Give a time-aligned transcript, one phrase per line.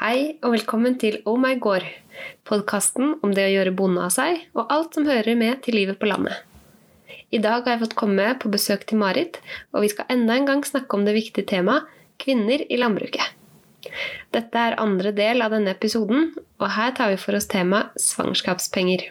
[0.00, 1.84] Hei og velkommen til Oh my gård,
[2.48, 5.98] podkasten om det å gjøre bonde av seg og alt som hører med til livet
[6.00, 6.32] på landet.
[7.28, 9.36] I dag har jeg fått komme på besøk til Marit,
[9.76, 11.92] og vi skal enda en gang snakke om det viktige temaet
[12.24, 13.36] kvinner i landbruket.
[14.32, 19.10] Dette er andre del av denne episoden, og her tar vi for oss temaet svangerskapspenger.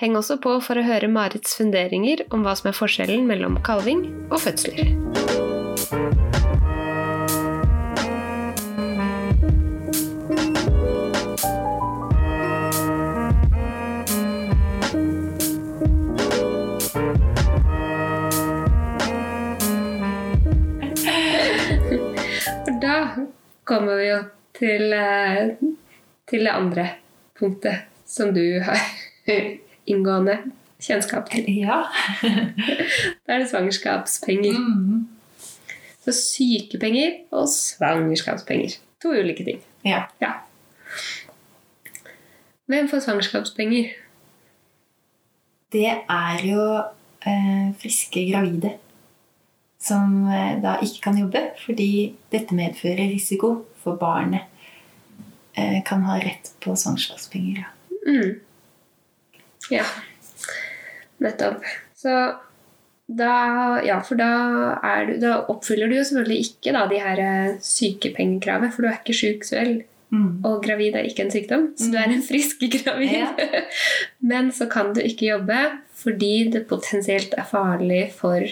[0.00, 4.06] Heng også på for å høre Marits funderinger om hva som er forskjellen mellom kalving
[4.30, 5.41] og fødsler.
[23.72, 24.18] Kommer vi jo
[24.58, 25.54] til, eh,
[26.28, 26.88] til det andre
[27.38, 28.82] punktet som du har
[29.90, 30.38] inngående
[30.82, 31.48] kjennskap til.
[31.62, 31.82] Ja.
[33.26, 34.58] Da er det svangerskapspenger.
[34.58, 35.08] Mm.
[36.02, 38.76] Så sykepenger og svangerskapspenger.
[39.02, 39.62] To ulike ting.
[39.86, 40.04] ja.
[40.20, 40.32] Ja.
[42.66, 43.88] Hvem får svangerskapspenger?
[45.72, 46.62] Det er jo
[47.26, 48.70] eh, friske gravide
[49.82, 51.90] som eh, da ikke kan jobbe fordi
[52.32, 54.48] dette medfører risiko for barnet.
[55.58, 57.64] Eh, kan ha rett på svangerskapspenger.
[57.64, 57.68] Ja.
[58.06, 58.40] Mm.
[59.70, 59.84] Ja,
[61.22, 61.62] nettopp.
[61.94, 62.14] Så
[63.06, 63.34] da
[63.84, 64.32] Ja, for da,
[64.86, 68.90] er du, da oppfyller du jo selvfølgelig ikke da, de her eh, sykepengekravet, for du
[68.90, 69.82] er ikke sjuk selv.
[70.12, 70.44] Mm.
[70.44, 73.14] Og gravid er ikke en sykdom, så du er en frisk gravid.
[73.16, 73.62] Ja.
[74.30, 75.58] Men så kan du ikke jobbe
[76.02, 78.44] fordi det potensielt er farlig for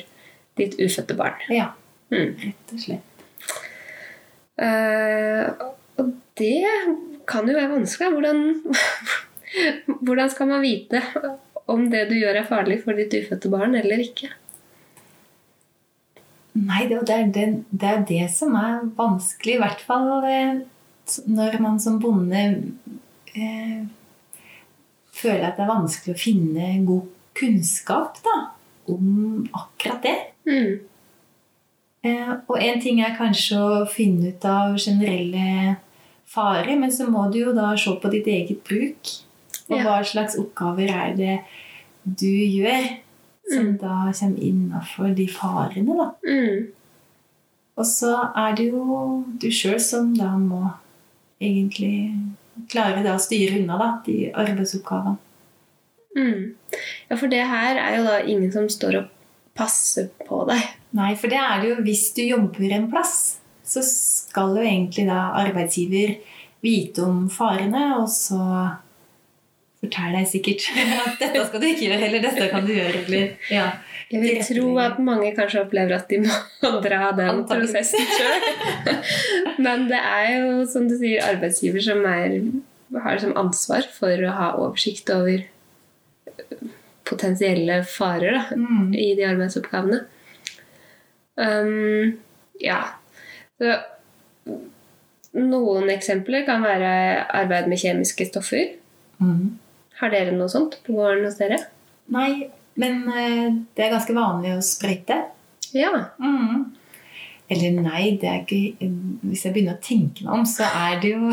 [0.61, 1.39] ditt ufødte barn.
[1.50, 1.70] ja,
[2.11, 2.33] Mm.
[2.42, 3.11] rett og slett.
[4.58, 5.50] Eh,
[6.00, 6.08] og
[6.41, 6.66] det
[7.30, 8.08] kan jo være vanskelig.
[8.16, 8.41] Hvordan,
[10.05, 11.03] hvordan skal man vite
[11.70, 14.33] om det du gjør er farlig for ditt ufødte barn eller ikke?
[16.58, 20.58] Nei, det, det, er det, det er det som er vanskelig, i hvert fall eh,
[21.31, 22.42] når man som bonde
[23.38, 23.86] eh,
[25.14, 27.06] føler at det er vanskelig å finne god
[27.38, 28.37] kunnskap da,
[28.91, 30.16] om akkurat det.
[30.47, 30.81] Mm.
[32.05, 35.77] Eh, og en ting er kanskje å finne ut av generelle
[36.31, 39.11] farer, men så må du jo da se på ditt eget bruk.
[39.71, 39.84] Og Ja.
[39.84, 41.41] hva slags oppgaver er det
[42.05, 42.97] du gjør
[43.53, 43.78] som Mm.
[43.78, 46.11] da kommer innafor de farene, da.
[46.27, 46.69] Mm.
[47.77, 50.72] Og så er det jo du sjøl som da må
[51.41, 52.17] egentlig
[52.69, 55.19] klare å styre unna da, de arbeidsoppgavene.
[56.17, 56.55] Mm.
[57.11, 59.09] Ja, for det her er jo da ingen som står og
[59.60, 60.65] passer på deg.
[60.97, 63.16] Nei, for det er det jo hvis du jobber en plass,
[63.62, 66.16] så skal jo egentlig da arbeidsgiver
[66.65, 68.41] vite om farene, og så
[69.81, 70.66] forteller deg sikkert
[71.06, 73.71] at dette skal du ikke gjøre, eller dette kan du gjøre, eller ja.
[74.10, 76.34] Jeg vil tro at mange kanskje opplever at de må
[76.87, 78.97] dra den prosessen sjøl.
[79.65, 82.41] Men det er jo, som du sier, arbeidsgiver som er,
[83.04, 85.47] har som ansvar for å ha oversikt over
[87.10, 88.94] potensielle farer da, Mm.
[88.94, 90.00] i de arbeidsoppgavene.
[91.41, 92.19] Um,
[92.60, 92.81] ja.
[93.60, 93.75] Så
[95.41, 96.91] noen eksempler kan være
[97.38, 98.72] arbeid med kjemiske stoffer.
[99.21, 99.59] Mm.
[100.00, 101.60] Har dere noe sånt på gården hos dere?
[102.10, 102.48] Nei,
[102.81, 105.19] men eh, det er ganske vanlig å sprøyte.
[105.77, 105.92] Ja.
[106.19, 106.71] Mm.
[107.50, 108.88] Eller nei, det er ikke
[109.27, 111.31] Hvis jeg begynner å tenke meg om, så er det jo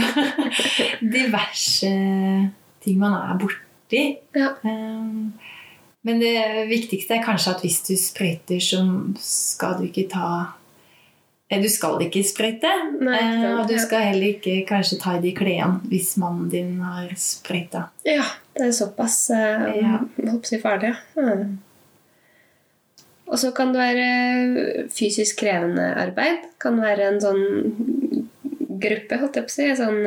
[1.17, 1.91] diverse
[2.83, 4.03] ting man er borti.
[4.37, 4.51] Ja.
[4.65, 5.33] Um,
[6.05, 8.81] Men det viktigste er kanskje at hvis du sprøyter, så
[9.19, 10.29] skal du ikke ta
[11.49, 12.71] eh, Du skal ikke sprøyte.
[13.01, 17.11] Eh, og du skal heller ikke kanskje ta i de klærne hvis mannen din har
[17.19, 17.87] sprøyta.
[18.07, 18.25] Ja,
[18.55, 20.01] det er såpass uh, Ja.
[20.31, 20.93] håper farlig.
[21.17, 21.33] Ja.
[21.39, 21.57] Mm.
[23.27, 26.45] Og så kan det være fysisk krevende arbeid.
[26.63, 27.41] Kan være en sånn
[28.79, 29.65] gruppe, holdt jeg på å si.
[29.75, 29.99] Sånn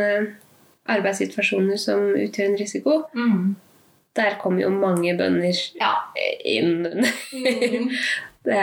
[0.90, 2.94] arbeidssituasjoner som utgjør en risiko.
[3.12, 3.50] Mm.
[4.16, 5.93] Der kom jo mange bønder Ja.
[6.44, 6.82] inn.
[7.32, 7.91] Mm.
[8.41, 8.56] Det,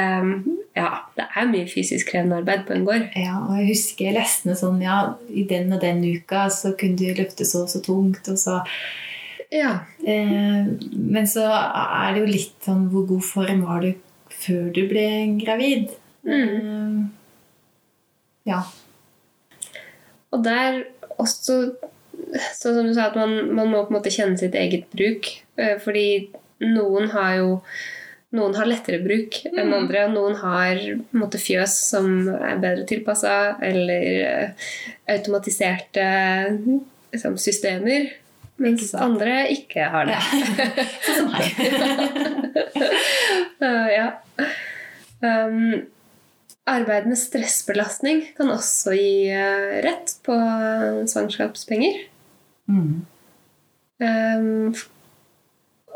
[0.74, 3.04] ja, det er mye fysisk krevende arbeid på en gård.
[3.14, 4.96] Ja, og jeg husker jeg leste noe sånn Ja,
[5.30, 8.56] i den og den uka så kunne du løfte så og så tungt, og så
[9.54, 9.76] Ja.
[10.02, 10.66] eh,
[10.98, 13.94] Men så er det jo litt sånn Hvor god form var du
[14.34, 15.06] før du ble
[15.46, 15.94] gravid?
[16.26, 17.06] Eh,
[18.50, 18.64] ja.
[20.34, 20.84] Og der
[21.20, 21.76] også
[22.58, 25.30] Sånn som du sa, at man, man må på en måte kjenne sitt eget bruk.
[25.58, 26.30] eh, Fordi
[26.66, 27.62] noen har jo
[28.36, 29.74] noen har lettere bruk enn Mhm.
[29.78, 30.82] andre, og noen har
[31.16, 34.50] måte fjøs som er bedre tilpassa, eller eh,
[35.08, 36.04] automatiserte
[37.14, 38.10] liksom, systemer,
[38.60, 40.20] mens andre ikke har det.
[41.06, 41.46] Sånn som meg.
[43.58, 44.12] Eh, ja.
[45.22, 45.88] Um,
[46.68, 50.36] arbeid med stressbelastning kan også gi eh, rett på
[51.08, 52.02] svangerskapspenger.
[52.68, 53.06] Mm.
[53.98, 54.74] Um,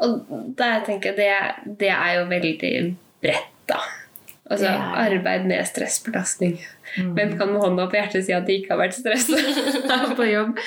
[0.02, 0.22] og
[0.58, 2.72] der tenker jeg det, det er jo veldig
[3.22, 3.82] bredt, da.
[4.52, 6.58] Altså er- arbeid med stressbelastning.
[6.98, 7.12] Mm.
[7.16, 9.38] Hvem kan med hånda på hjertet si at de ikke har vært stressa
[10.18, 10.58] på jobb?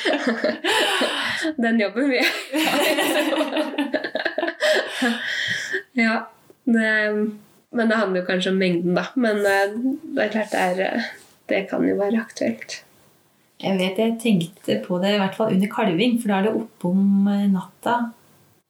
[1.65, 2.31] Den jobben vi jeg
[6.05, 6.15] Ja.
[6.65, 6.93] Det,
[7.75, 9.05] men det handler jo kanskje om mengden, da.
[9.21, 9.77] Men eh,
[10.15, 11.07] det er klart det er eh,
[11.51, 12.79] Det kan jo være aktuelt.
[13.61, 16.55] Jeg vet jeg tenkte på det i hvert fall under kalving, for da er det
[16.59, 17.99] oppom om natta.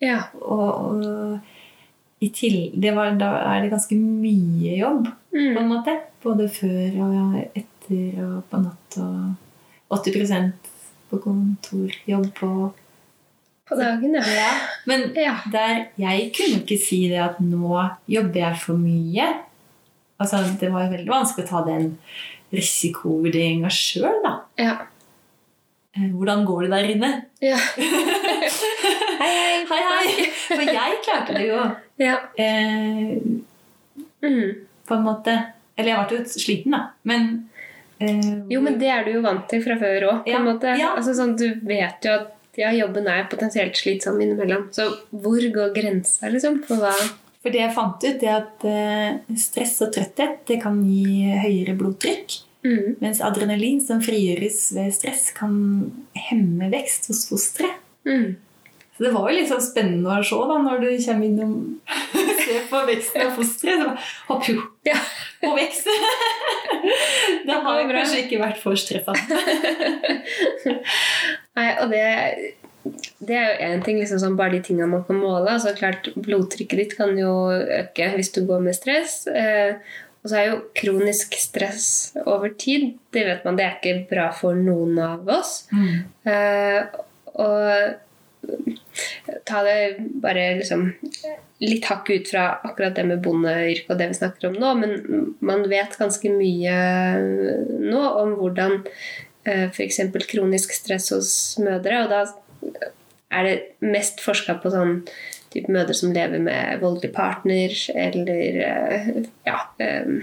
[0.03, 0.19] Ja.
[0.43, 5.57] Og, og i til, det var, da er det ganske mye jobb, på Mm.
[5.59, 5.95] en måte.
[6.23, 8.99] Både før og etter og på natt.
[9.91, 10.53] Og 80%
[11.11, 12.51] på kontorjobb på
[13.69, 14.51] På dagen, ja.
[14.85, 15.37] Men Ja.
[15.53, 17.79] der, jeg kunne ikke si det at nå
[18.09, 19.29] jobber jeg for mye.
[20.21, 21.99] Altså, det var veldig vanskelig å ta den
[22.53, 24.35] risikovurderinga sjøl, da.
[24.61, 24.75] Ja.
[25.97, 27.13] Eh, Hvordan går det der inne?
[27.41, 27.57] ja.
[29.15, 30.25] Hei, hei, hei, hei.
[30.49, 31.61] For jeg klarte det jo
[32.03, 32.17] ja.
[32.37, 33.17] eh,
[34.25, 34.55] Mm.
[34.89, 35.33] på en måte.
[35.77, 36.81] Eller jeg ble jo sliten, da.
[37.05, 37.49] Men
[38.01, 40.29] eh, Jo, men det er du jo vant til fra før òg.
[40.29, 40.41] Ja.
[40.97, 42.31] Altså, sånn, du vet jo at
[42.61, 44.69] ja, jobben er potensielt slitsom innimellom.
[44.75, 46.61] Så hvor går grensa, liksom?
[46.69, 46.95] For hva
[47.45, 51.75] For det jeg fant ut, er at eh, stress og trøtthet det kan gi høyere
[51.77, 52.39] blodtrykk.
[52.65, 52.95] mm.
[53.03, 55.53] Mens adrenalin som frigjøres ved stress, kan
[56.31, 57.77] hemme vekst hos fosteret.
[58.09, 58.37] Mm.
[58.97, 62.35] Så det var jo litt sånn spennende å se da, når du kommer inn og
[62.45, 63.81] ser på veksten av fosteret.
[63.83, 64.97] Så bare, hopp jo, Ja.
[65.49, 65.89] Og vekst!
[67.47, 69.15] det har var kanskje ikke vært for stressa.
[71.57, 72.05] Nei, og det
[73.25, 75.55] det er jo én ting, liksom sånn, bare de tingene man kan måle.
[75.55, 79.23] altså klart Blodtrykket ditt kan jo øke hvis du går med stress.
[79.31, 79.81] Eh,
[80.25, 81.87] og så er jo kronisk stress
[82.25, 85.67] over tid Det vet man, det er ikke bra for noen av oss.
[85.73, 86.81] Eh,
[87.35, 88.01] og
[89.49, 90.87] ta det bare liksom
[91.65, 95.29] litt hakk ut fra akkurat det med bondeyrket og det vi snakker om nå, men
[95.45, 96.75] man vet ganske mye
[97.85, 98.81] nå om hvordan
[99.49, 100.01] eh, f.eks.
[100.31, 101.33] kronisk stress hos
[101.63, 102.25] mødre, og da
[103.35, 105.01] er det mest forska på sånn
[105.55, 109.11] type mødre som lever med voldelig partner, eller eh,
[109.47, 110.17] ja eh,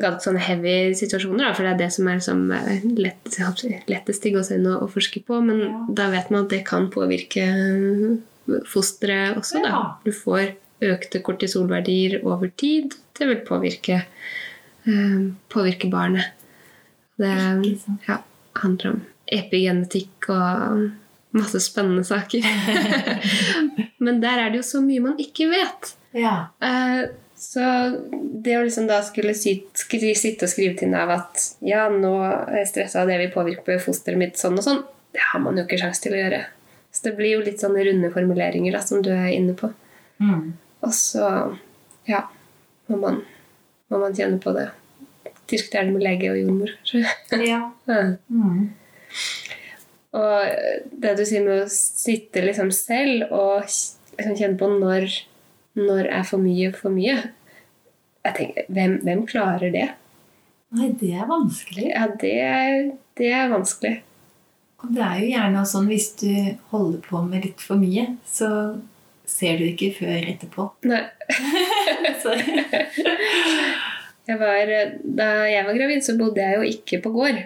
[0.00, 4.28] ganske sånne heavy situasjoner, da, for det er det som er liksom, eh, lett, lettest
[4.34, 5.40] gåseøynene å, å forske på.
[5.44, 5.86] Men Ja.
[6.02, 7.44] da vet man at det kan påvirke
[8.68, 9.62] fosteret også.
[9.64, 9.82] Ja.
[10.04, 10.54] Du får
[10.84, 12.94] økte kortisolverdier over tid.
[13.16, 14.02] Det vil påvirke,
[14.86, 16.32] um, påvirke barnet.
[17.16, 17.30] Det
[18.08, 18.18] ja,
[18.60, 19.02] handler om
[19.32, 20.90] epigenetikk og
[21.34, 22.42] masse spennende saker.
[24.04, 25.94] Men der er det jo så mye man ikke vet.
[26.14, 26.48] Ja.
[26.62, 27.06] Eh,
[27.44, 27.68] så
[28.44, 32.70] det å liksom da skulle sitte og skrive til Nav at ja, nå er jeg
[32.72, 34.82] stressa, det vil påvirke fosteret mitt sånn og sånn,
[35.14, 36.40] det har man jo ikke sjanse til å gjøre.
[36.94, 39.70] Så det blir jo litt sånne runde formuleringer da, som du er inne på.
[40.22, 40.54] Mm.
[40.86, 41.26] Og så
[42.08, 42.24] ja,
[42.90, 43.20] må man,
[43.90, 44.68] må man kjenne på det.
[45.50, 47.04] Diskutere det med lege og jordmor, kanskje.
[47.50, 47.60] ja.
[47.90, 48.06] Ja.
[48.32, 48.72] Mm.
[50.14, 55.08] Og det du sier med å sitte liksom selv og liksom kjenne på når,
[55.78, 57.18] når er for mye for mye
[58.24, 59.88] jeg tenker, hvem, hvem klarer det?
[60.74, 61.90] Nei, det er vanskelig.
[61.90, 62.76] Ja, det er,
[63.20, 63.98] det er vanskelig.
[64.80, 66.32] Og det er jo gjerne sånn hvis du
[66.72, 68.48] holder på med litt for mye, så
[69.28, 70.66] ser du ikke før etterpå.
[70.88, 71.02] Nei,
[74.28, 74.74] jeg var,
[75.20, 77.44] da jeg var gravid, så bodde jeg jo ikke på gård.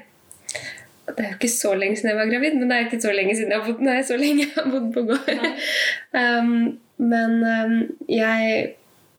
[1.09, 3.15] Det er jo ikke så lenge siden jeg var gravid, men det er ikke så
[3.15, 5.33] lenge siden jeg har bodd, nei, så lenge jeg har bodd på gård.
[6.19, 7.79] Um, men um,
[8.11, 8.75] jeg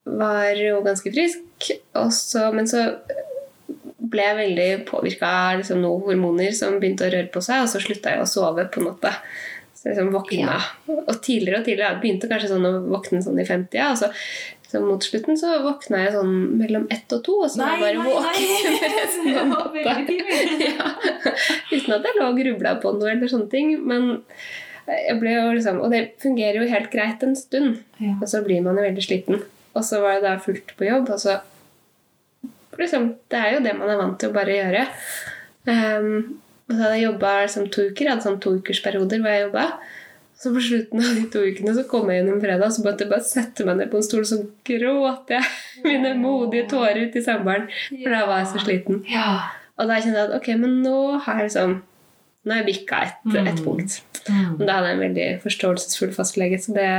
[0.10, 1.72] var jo ganske frisk,
[2.16, 2.86] så, men så
[4.10, 7.72] ble jeg veldig påvirka av liksom, noen hormoner som begynte å røre på seg, og
[7.72, 9.14] så slutta jeg å sove på natta.
[9.76, 10.58] Så liksom våkna.
[10.90, 11.92] Og tidligere og tidligere.
[11.94, 14.10] Jeg begynte kanskje sånn å våkne sånn i 50-ja, og så
[14.70, 17.98] så mot slutten så våkna jeg sånn mellom ett og to, og så var jeg
[17.98, 19.96] bare våken resten av natta.
[20.68, 20.90] ja.
[21.72, 23.72] Uten at jeg lå og grubla på noe eller sånne ting.
[23.82, 24.12] Men
[24.90, 28.16] liksom Og det fungerer jo helt greit en stund, Ja.
[28.22, 29.44] og så blir man jo veldig sliten.
[29.76, 31.40] Og så var det da fullt på jobb, og så
[32.78, 34.88] liksom, Det er jo det man er vant til å bare gjøre.
[35.68, 38.06] Um, og så hadde jeg jobba liksom, to uker.
[38.06, 39.66] Jeg hadde sånn toukersperioder hvor jeg jobba.
[40.40, 43.04] Så på slutten av de to ukene så kom jeg inn en fredag så måtte
[43.04, 45.44] jeg bare sette meg ned på en stol, så gråt jeg
[45.88, 47.68] mine modige tårer ut i samboeren.
[47.90, 49.02] For da var jeg så sliten.
[49.12, 49.34] Ja.
[49.80, 51.76] Og da kjente jeg at ok, men nå har jeg liksom
[52.46, 53.64] Nå har jeg bikka et, et Mm.
[53.66, 54.02] punkt.
[54.30, 54.58] Mm.
[54.58, 56.90] Men da hadde jeg en veldig forståelsesfull fastlege, så det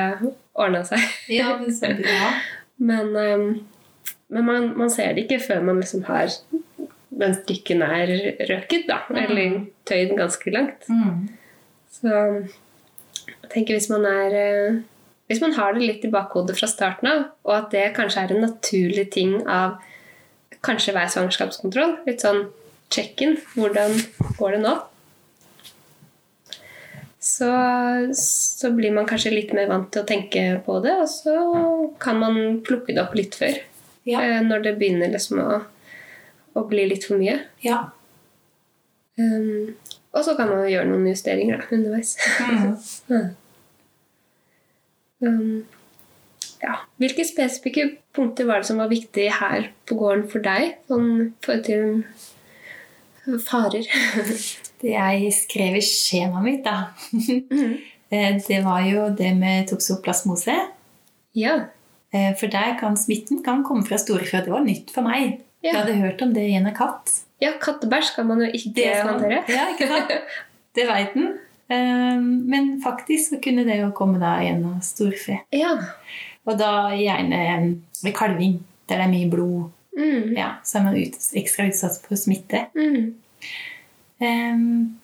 [0.54, 1.00] ordna seg.
[1.32, 2.32] ja, men så bra.
[2.90, 3.60] Men, ehm,
[4.30, 6.30] Men man, man ser det ikke før man liksom har
[7.20, 8.06] den strikken er
[8.48, 9.00] røket, da.
[9.10, 9.16] Mm.
[9.24, 10.86] Eller tøyd ganske langt.
[10.88, 11.28] Mm.
[11.90, 12.08] Så
[13.26, 14.78] jeg tenker hvis man er eh,
[15.28, 18.32] Hvis man har det litt i bakhodet fra starten av, og at det kanskje er
[18.34, 19.76] en naturlig ting av
[20.66, 22.46] kanskje hver svangerskapskontroll, litt sånn
[22.90, 23.94] check-in Hvordan
[24.38, 24.72] går det nå?
[27.40, 27.50] Så,
[28.20, 31.36] så blir man kanskje litt mer vant til å tenke på det, og så
[32.02, 33.56] kan man plukke det opp litt før.
[34.08, 34.20] Ja.
[34.20, 35.60] eh, Når det begynner liksom å,
[36.58, 37.38] å bli litt for mye.
[37.64, 37.86] ja.
[39.20, 39.74] Um,
[40.16, 42.16] og så kan man gjøre noen justeringer da, underveis.
[43.10, 43.28] Mm.
[45.20, 45.66] Um,
[46.62, 46.78] ja.
[46.96, 47.82] Hvilke spesifikke
[48.16, 50.78] punkter var det som var viktig her på gården for deg?
[50.88, 53.84] Sånn forhold til farer.
[54.80, 56.76] Det jeg skrev i skjemaet mitt, da,
[58.10, 60.56] eh, det var jo det med toksoplasmose.
[61.36, 61.58] ja.
[62.12, 64.40] Eh, For der kan smitten kan komme fra storfe.
[64.42, 65.36] Det var nytt for meg.
[65.62, 67.12] Jeg hadde hørt om det i en katt.
[67.40, 69.44] ja, kattebæsj kan man jo ikke Det er håndtere.
[69.48, 70.10] Ja, ikke sant?
[70.74, 71.28] Det veit den.
[71.70, 72.18] Eh,
[72.50, 75.38] Men faktisk så kunne det jo komme da gjennom storfe.
[75.52, 75.76] Ja.
[76.46, 77.44] Og da gjerne
[78.02, 78.58] ved kalving,
[78.88, 79.70] der det er mye blod.
[79.96, 80.34] Mm.
[80.36, 82.66] Ja, så er man ut, ekstra utsatt for smitte.
[82.74, 83.14] Mm.
[84.20, 85.00] Ehm,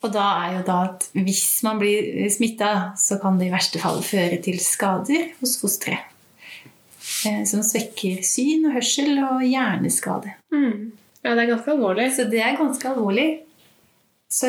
[0.00, 3.82] og da er jo da at hvis man blir smitta, så kan det i verste
[3.82, 6.06] fall føre til skader hos fosteret.
[7.26, 10.36] Eh, som svekker syn og hørsel og hjerneskade.
[10.54, 10.92] Mm.
[11.20, 12.08] Ja, det er ganske alvorlig.
[12.16, 13.28] Så det er ganske alvorlig.
[14.30, 14.48] Så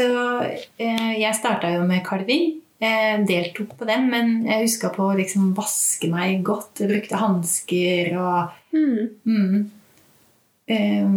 [0.79, 2.61] eh, jeg starta jo med kalving.
[2.81, 6.81] Jeg deltok på den, men jeg huska på å liksom vaske meg godt.
[6.81, 9.09] Jeg brukte hansker og Mm.
[9.25, 9.71] Mm.
[10.71, 11.07] Eh,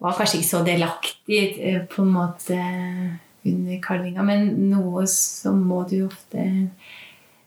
[0.00, 2.56] var kanskje ikke så delaktig eh, på en måte
[3.48, 6.66] under kalvinga, men noe så må du jo ofte i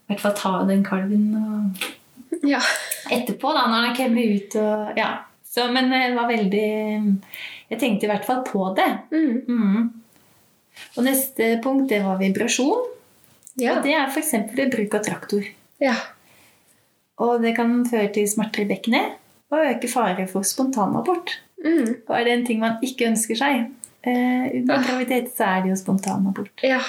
[0.10, 1.90] hvert fall ta den kalven og
[2.44, 2.60] Ja.
[3.14, 4.56] etterpå, da, når den kommer ut.
[4.60, 5.10] Og, ja.
[5.48, 6.72] så, men det var veldig
[7.70, 8.90] Jeg tenkte i hvert fall på det.
[9.14, 9.38] Mm.
[9.48, 9.92] Mm.
[10.98, 12.90] Og neste punkt det var vibrasjon.
[13.62, 13.78] Ja.
[13.78, 14.34] Og det er f.eks.
[14.58, 15.46] bruk av traktor.
[15.82, 15.96] ja.
[17.22, 19.20] Og det kan føre til smerter i bekkenet
[19.54, 21.36] og øke fare for spontanabort.
[21.64, 21.94] Mm.
[22.10, 23.62] Og er det en ting man ikke ønsker seg
[24.04, 24.84] eh, under Ah.
[24.84, 26.52] graviditet, så er det jo spontanabort.
[26.64, 26.82] ja.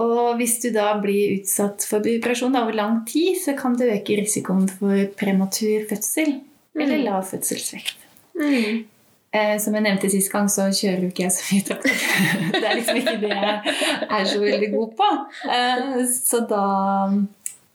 [0.00, 4.16] Og hvis du da blir utsatt for operasjon over lang tid, så kan det øke
[4.22, 6.38] risikoen for prematur fødsel
[6.78, 7.04] eller Mm.
[7.04, 7.96] lav fødselsvekt.
[8.40, 8.84] Mm.
[9.32, 11.92] Eh, som jeg nevnte sist gang, så kjører jo ikke jeg så mye traktor.
[12.56, 13.74] det er liksom ikke det jeg
[14.10, 15.10] er så veldig god på.
[15.52, 16.64] Eh, så da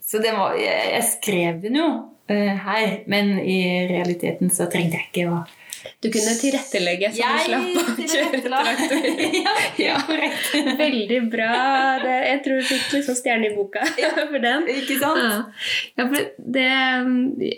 [0.06, 1.86] Så det var, jeg, skrev den jo
[2.34, 5.44] her, men i realiteten så trengte jeg ikke å
[6.02, 9.04] Du kunne tilrettelegge så du slapp å kjøre traktor.
[9.46, 9.54] ja,
[9.84, 10.00] Ja.
[10.08, 10.48] korrekt.
[10.84, 11.52] Veldig bra.
[12.02, 14.66] Det, jeg tror du fikk liksom stjerne i boka for den.
[14.74, 15.22] Ikke sant?
[15.22, 15.38] Ja.
[16.00, 16.66] ja, for det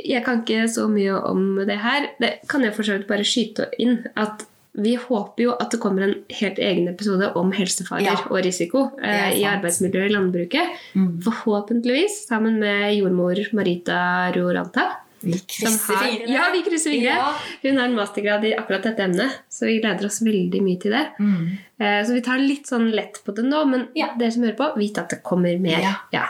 [0.03, 2.11] Jeg kan ikke så mye om det her.
[2.19, 4.01] Det kan jeg for så vidt bare skyte inn.
[4.19, 4.43] At
[4.77, 8.13] vi håper jo at det kommer en helt egen episode om helsefarer Ja.
[8.29, 10.77] og risiko er eh, i arbeidsmiljøet i landbruket.
[10.93, 11.09] Mm.
[11.25, 14.85] Forhåpentligvis sammen med jordmor Marita Roranta.
[15.19, 16.29] Vi krysser fingrene.
[16.35, 17.17] Ja, vi krysser fingrene.
[17.17, 17.31] Ja.
[17.63, 20.93] Hun har en mastergrad i akkurat dette emnet, så vi gleder oss veldig mye til
[20.93, 21.05] det.
[21.19, 21.57] Mm.
[21.81, 24.11] Eh, Så vi tar litt sånn lett på det nå, men Ja.
[24.17, 25.81] dere som hører på, vit at det kommer mer.
[26.13, 26.27] Ja.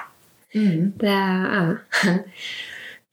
[0.56, 0.94] Mm.
[0.98, 1.75] Det, ja.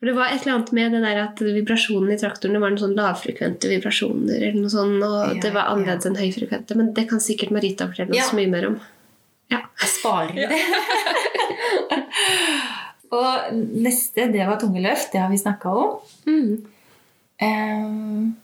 [0.05, 2.81] For det var et eller annet med det der at vibrasjonen i traktorene var noen
[2.83, 6.77] sånn lavfrekvente vibrasjoner, eller noe sånt, og Ja, det var annerledes enn høyfrekvente.
[6.77, 8.37] Men det kan sikkert Marita fortelle oss Ja.
[8.37, 8.77] mye mer om.
[9.49, 9.63] Ja.
[9.81, 10.61] Jeg sparer det.
[13.17, 15.09] og neste, det var tungeløft.
[15.17, 15.97] Det har vi snakka om.
[16.29, 16.53] Mm.
[17.49, 18.37] Um,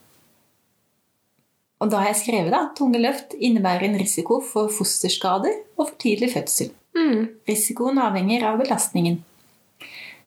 [1.77, 6.33] og da har jeg skrevet da, tungeløft innebærer en risiko for fosterskader og for tidlig
[6.33, 6.73] fødsel.
[6.97, 7.27] Mm.
[7.45, 9.21] Risikoen avhenger av belastningen.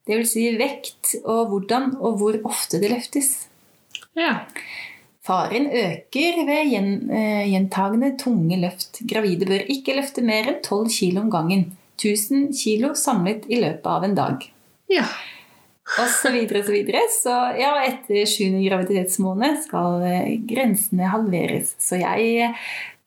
[0.04, 3.30] Det vil si vekt og hvordan og hvor ofte det løftes.
[4.18, 4.44] Ja.
[5.24, 9.00] Faren øker ved eh, gjentagende tunge løft.
[9.08, 11.70] Gravide bør ikke løfte mer enn 12 kg om gangen.
[11.96, 14.50] 1000 kg samlet i løpet av en dag.
[14.92, 15.06] ja.
[16.00, 17.00] Og så videre og så videre.
[17.12, 21.74] Så ja, etter sjuende graviditetsmåned skal eh, grensene halveres.
[21.82, 22.54] Så jeg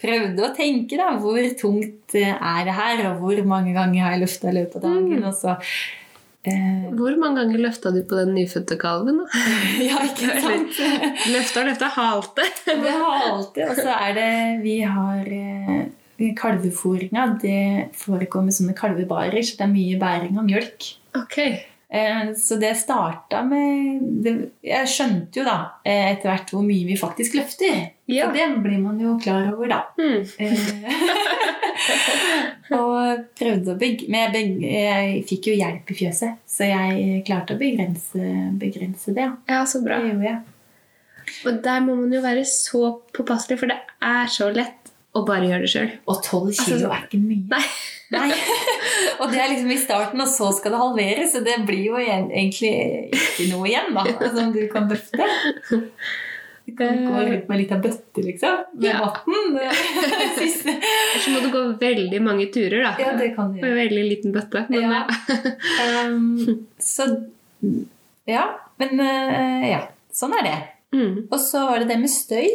[0.01, 4.15] prøvde å tenke da, hvor tungt eh, er det her, og hvor mange ganger har
[4.15, 5.17] jeg løfta i løpet av dagen.
[5.17, 5.25] Mm.
[5.25, 5.65] Og så eh,
[6.97, 9.21] Hvor mange ganger løfta du på den nyfødte kalven?
[9.21, 9.45] da?
[9.87, 10.81] Ja, ikke sant?
[11.33, 12.47] Løfta og løfta halte.
[12.65, 13.63] Det alltid.
[13.69, 14.29] Og så er det
[14.63, 17.29] Vi har eh, kalvefôringa.
[17.41, 17.61] Det
[17.97, 20.91] forekommer sånne kalvebarer, så det er mye bæring av mjølk.
[21.17, 21.41] Ok.
[21.89, 26.97] Eh, Så det starta med Jeg skjønte jo da eh, etter hvert hvor mye vi
[26.99, 27.93] faktisk løfter.
[28.11, 28.27] Ja.
[28.27, 29.79] Så det blir man jo klar over, da.
[29.99, 30.25] Mm.
[30.39, 30.57] Eh,
[32.77, 37.55] og prøvde å bygge Men jeg, jeg fikk jo hjelp i fjøset, så jeg klarte
[37.55, 39.27] å begrense, begrense det.
[39.29, 39.35] Ja.
[39.59, 40.01] Ja, så bra.
[41.47, 45.47] Og der må man jo være så påpasselig, for det er så lett å bare
[45.49, 45.93] gjøre det sjøl.
[46.07, 47.43] Og tolv kilo Altså, er ikke mye.
[47.51, 47.63] Nei.
[48.13, 48.29] Nei.
[49.19, 51.97] og det er liksom i starten, og så skal det halveres, så det blir jo
[51.99, 52.71] egentlig
[53.11, 54.05] ikke noe igjen da,
[54.37, 55.27] som du kan løfte.
[56.67, 59.01] Du kan gå rundt med litt av bøtte, liksom, med Ja.
[59.25, 59.59] vann.
[60.39, 60.73] Siste.
[60.75, 62.95] Ellers så må du gå veldig mange turer, da.
[62.99, 64.65] Ja, det kan du Med veldig liten bøtte.
[64.69, 65.05] Men, Ja.
[66.07, 67.07] Um, så
[68.27, 68.43] Ja,
[68.79, 69.85] men uh, ja.
[70.11, 70.57] Sånn er det.
[70.95, 71.15] Mm.
[71.31, 72.47] Og så var det det med støy.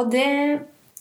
[0.00, 0.28] Og det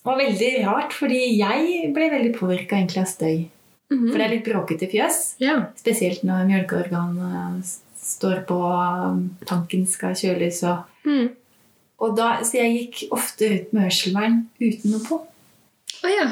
[0.03, 3.47] var veldig rart, fordi jeg ble veldig påvirka av støy.
[3.91, 4.07] Mhm.
[4.11, 5.35] For det er litt bråkete fjøs.
[5.39, 5.65] Ja.
[5.77, 7.67] Spesielt når mjølkeorganet
[8.01, 11.29] står på, um, tanken skal kjøles og Mm.
[11.99, 15.21] og da, Så jeg gikk ofte ut med hørselvern uten noe på.
[16.03, 16.31] Oh, ja.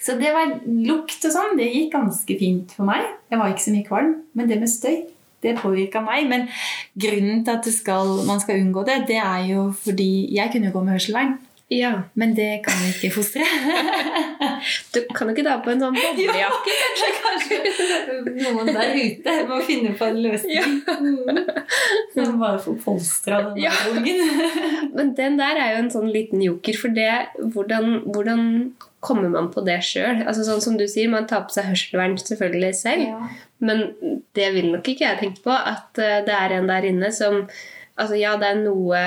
[0.00, 1.56] Så det var lukt og sånn.
[1.58, 3.04] Det gikk ganske fint for meg.
[3.30, 4.14] Jeg var ikke så mye kvalm.
[4.34, 5.04] Men det med støy,
[5.42, 6.26] det påvirka meg.
[6.28, 6.48] Men
[6.96, 10.78] grunnen til at skal, man skal unngå det, det er jo fordi Jeg kunne jo
[10.78, 11.38] gå med hørselvern,
[11.70, 11.92] ja.
[12.14, 13.46] men det kan vi ikke fostre.
[14.92, 16.74] Du kan jo ikke ta på en sånn boblejakke?
[17.22, 17.58] Kanskje
[18.42, 20.58] noen der ute må finne på en løsning.
[20.58, 22.26] Ja.
[22.40, 23.72] Bare får polstra den Ja.
[23.90, 24.92] ungen.
[24.94, 27.08] Men den der er jo en sånn liten joker, for det
[27.40, 28.44] Hvordan, hvordan
[29.00, 30.24] kommer man på det sjøl?
[30.26, 33.28] Altså, sånn som du sier, man tar på seg hørselvern selvfølgelig selv, Ja.
[33.60, 33.94] men
[34.36, 35.50] det vil nok ikke jeg tenke på.
[35.56, 37.46] At eh, det er en der inne som
[38.00, 39.00] Altså ja, det er noe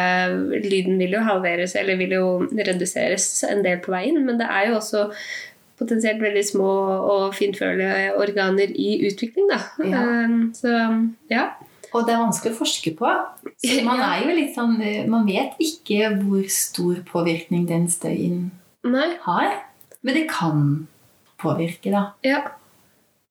[0.63, 4.69] Lyden vil jo halveres, eller vil jo reduseres en del på veien, men det er
[4.69, 5.07] jo også
[5.81, 6.69] potensielt veldig små
[7.09, 9.57] og fintfølende organer i utvikling, da.
[9.83, 10.03] Ja.
[10.29, 10.75] Um, så
[11.33, 11.47] ja.
[11.93, 13.09] Og det er vanskelig å forske på.
[13.65, 14.11] Så man Ja.
[14.15, 18.47] er jo litt sånn eh, Man vet ikke hvor stor påvirkning den støyen
[18.85, 19.09] Nei.
[19.25, 19.59] har.
[20.01, 20.63] Men det kan
[21.41, 22.05] påvirke, da.
[22.25, 22.39] Ja.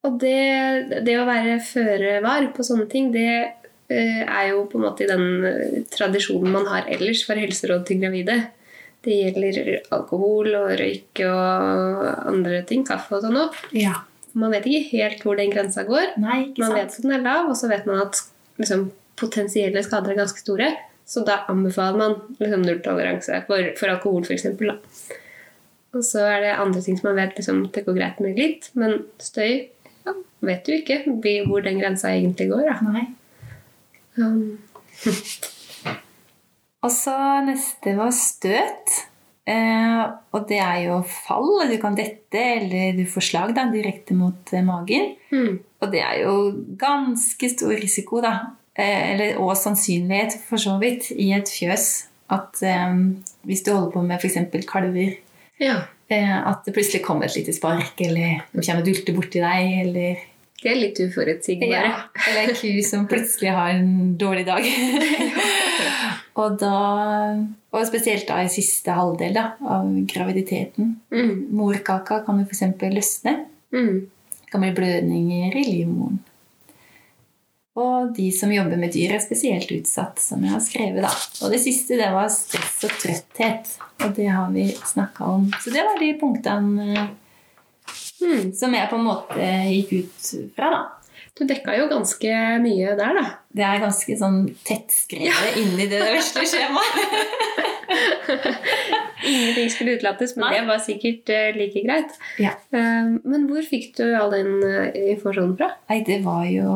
[0.07, 3.62] Og det, det å være føre var på sånne ting, det eh,
[3.93, 8.01] er jo på en måte i den eh, tradisjonen man har ellers for helseråd til
[8.03, 8.39] gravide.
[9.02, 13.57] Det gjelder alkohol og røyk og andre ting, kaffe og sånn òg.
[13.75, 13.97] Ja.
[14.39, 16.15] Man vet ikke helt hvor den grensa går.
[16.23, 16.78] Nei, Man sant?
[16.78, 18.21] vet at den er lav, og så vet man at
[18.63, 18.87] liksom,
[19.21, 20.71] potensielle skader er ganske store.
[21.09, 24.47] Så da anbefaler man liksom, nulltoleranse for, for alkohol, f.eks.
[25.93, 28.71] Og så er det andre ting som man vet liksom, det går greit med litt.
[28.78, 29.67] Men støy
[30.07, 30.15] ja,
[30.47, 31.02] vet du ikke
[31.50, 32.71] hvor den grensa egentlig går.
[32.71, 32.78] Da.
[32.95, 33.05] Nei.
[34.19, 34.59] Um,
[36.83, 37.15] Og så
[37.47, 38.97] neste var støt.
[39.47, 40.03] Eh,
[40.35, 41.65] og det er jo fall.
[41.71, 45.13] Du kan dette, eller du får slag da, direkte mot eh, magen.
[45.35, 45.61] Mm.
[45.83, 46.35] Og det er jo
[46.79, 48.35] ganske stor risiko, da.
[48.75, 51.89] Eh, eller, og sannsynlighet, for så vidt, i et fjøs.
[52.35, 52.95] At eh,
[53.47, 54.39] hvis du holder på med f.eks.
[54.71, 55.17] kalver,
[55.63, 55.81] Ja.
[56.11, 59.73] eh, at det plutselig kommer et lite spark, eller de kommer og dulter borti deg,
[59.87, 60.23] eller
[60.63, 61.89] Det er litt uforutsigbare.
[61.91, 64.67] Ja, eller en ku som plutselig har en dårlig dag.
[66.41, 66.77] og da
[67.73, 70.93] Og spesielt da i siste halvdel da, av graviditeten.
[71.11, 71.49] Mm.
[71.57, 72.85] Morkaka kan jo f.eks.
[72.93, 73.33] løsne.
[73.73, 74.05] Mm.
[74.43, 76.21] Det kan bli blødninger i livmoren.
[77.81, 81.01] Og de som jobber med dyr, er spesielt utsatt, som jeg har skrevet.
[81.07, 81.13] da.
[81.41, 83.73] Og det siste det var stress og trøtthet.
[84.05, 85.49] Og det har vi snakka om.
[85.65, 87.09] Så det var de punktene
[88.23, 88.52] Mm.
[88.54, 90.71] som jeg på en måte gikk ut fra.
[90.71, 90.82] da.
[91.39, 93.23] Du dekka jo ganske mye der, da.
[93.56, 96.99] Det er ganske sånn tettskrevet inni det vesle skjemaet.
[99.26, 100.58] Ingenting skulle utelates, men Nei.
[100.61, 102.15] det var sikkert eh, like greit.
[102.43, 102.52] Ja.
[102.75, 105.69] Um, men hvor fikk du all den eh, informasjonen fra?
[105.93, 106.75] Nei, det var jo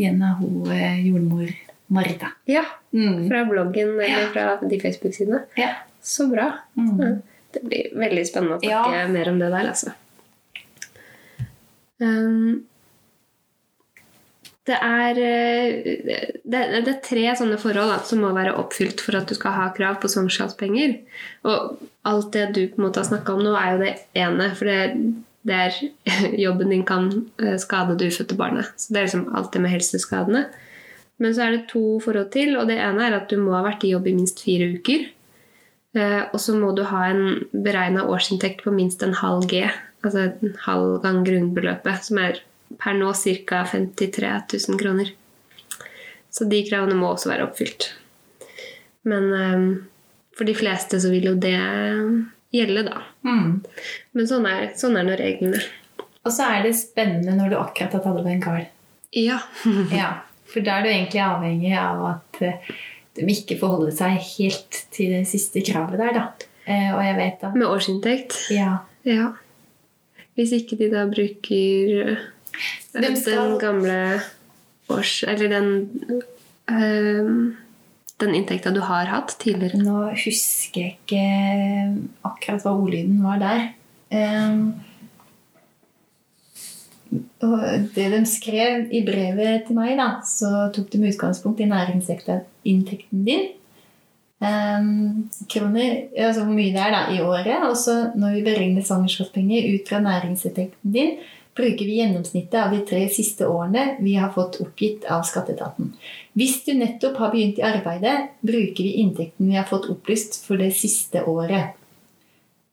[0.00, 1.52] gjennom hun eh, jordmor
[1.94, 2.32] Marita.
[2.50, 3.24] Ja, Mm.
[3.26, 5.40] Fra bloggen eller fra de Facebook-sidene.
[5.58, 5.72] Ja.
[6.00, 6.44] Så bra.
[6.78, 7.16] Mm.
[7.50, 9.08] Det blir veldig spennende å snakke Ja.
[9.10, 9.90] mer om det der, altså.
[12.04, 12.64] Um,
[14.64, 19.18] det er, eh, det, det er tre sånne forhold da, som må være oppfylt for
[19.18, 20.96] at du skal ha krav på svangerskapspenger.
[21.44, 21.74] Og
[22.08, 23.92] alt det du på en måte har snakka om nå, er jo det
[24.24, 24.48] ene.
[24.56, 24.78] For det,
[25.44, 25.80] det er
[26.46, 27.10] jobben din kan
[27.42, 28.72] eh, skade det ufødte barnet.
[28.80, 30.46] Så det er liksom alt det med helseskadene.
[31.20, 33.60] Men så er det to forhold til, og det ene er at du må ha
[33.66, 35.04] vært i jobb i minst fire uker.
[35.94, 39.60] Eh, og så må du ha en beregna årsinntekt på minst en halv G,
[40.08, 42.40] altså en halv gang grunnbeløpet, som er
[42.80, 43.64] per nå ca.
[43.70, 44.30] 53
[44.68, 45.12] 000 kroner.
[46.34, 47.92] Så de kravene må også være oppfylt.
[49.06, 49.66] Men um,
[50.34, 51.58] for de fleste så vil jo det
[52.54, 53.02] gjelde, da.
[53.26, 53.60] Mm.
[54.16, 55.60] Men sånn er, sånn er nå reglene.
[56.24, 58.64] Og så er det spennende når du akkurat har tatt av en kar.
[59.14, 59.38] Ja.
[59.94, 60.10] Ja,
[60.50, 62.74] For da er du egentlig avhengig av at eh,
[63.14, 66.50] de ikke forholder seg helt til det siste kravet der, da.
[66.64, 68.36] Eh, og jeg vet at Med årsinntekt.
[68.54, 68.78] Ja.
[69.06, 69.32] Ja.
[70.34, 72.24] Hvis ikke de da bruker eh,
[72.94, 73.98] De skal- den gamle
[74.90, 75.22] års...
[75.28, 75.68] Eller den
[76.70, 77.28] eh,
[78.20, 79.80] Den inntekta du har hatt tidligere.
[79.82, 81.24] Nå husker jeg ikke
[82.24, 83.64] akkurat hva ordlyden var der.
[84.14, 84.60] Um,
[87.42, 87.58] og
[87.96, 93.48] det de skrev i brevet til meg, da, så tok de utgangspunkt i næringsinntekten din.
[94.44, 97.62] Um, kroner, altså hvor mye det er da, i året.
[97.68, 101.14] Og så når vi beregner svangerskapspenger ut fra næringsinntekten din,
[101.54, 105.92] bruker vi gjennomsnittet av de tre siste årene vi har fått oppgitt av skatteetaten.
[106.34, 110.60] Hvis du nettopp har begynt i arbeidet, bruker vi inntekten vi har fått opplyst for
[110.60, 111.78] det siste året.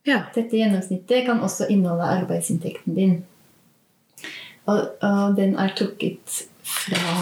[0.09, 0.23] Ja.
[0.33, 3.15] Dette gjennomsnittet kan også inneholde arbeidsinntekten din.
[4.65, 7.15] Og, og den er trukket fra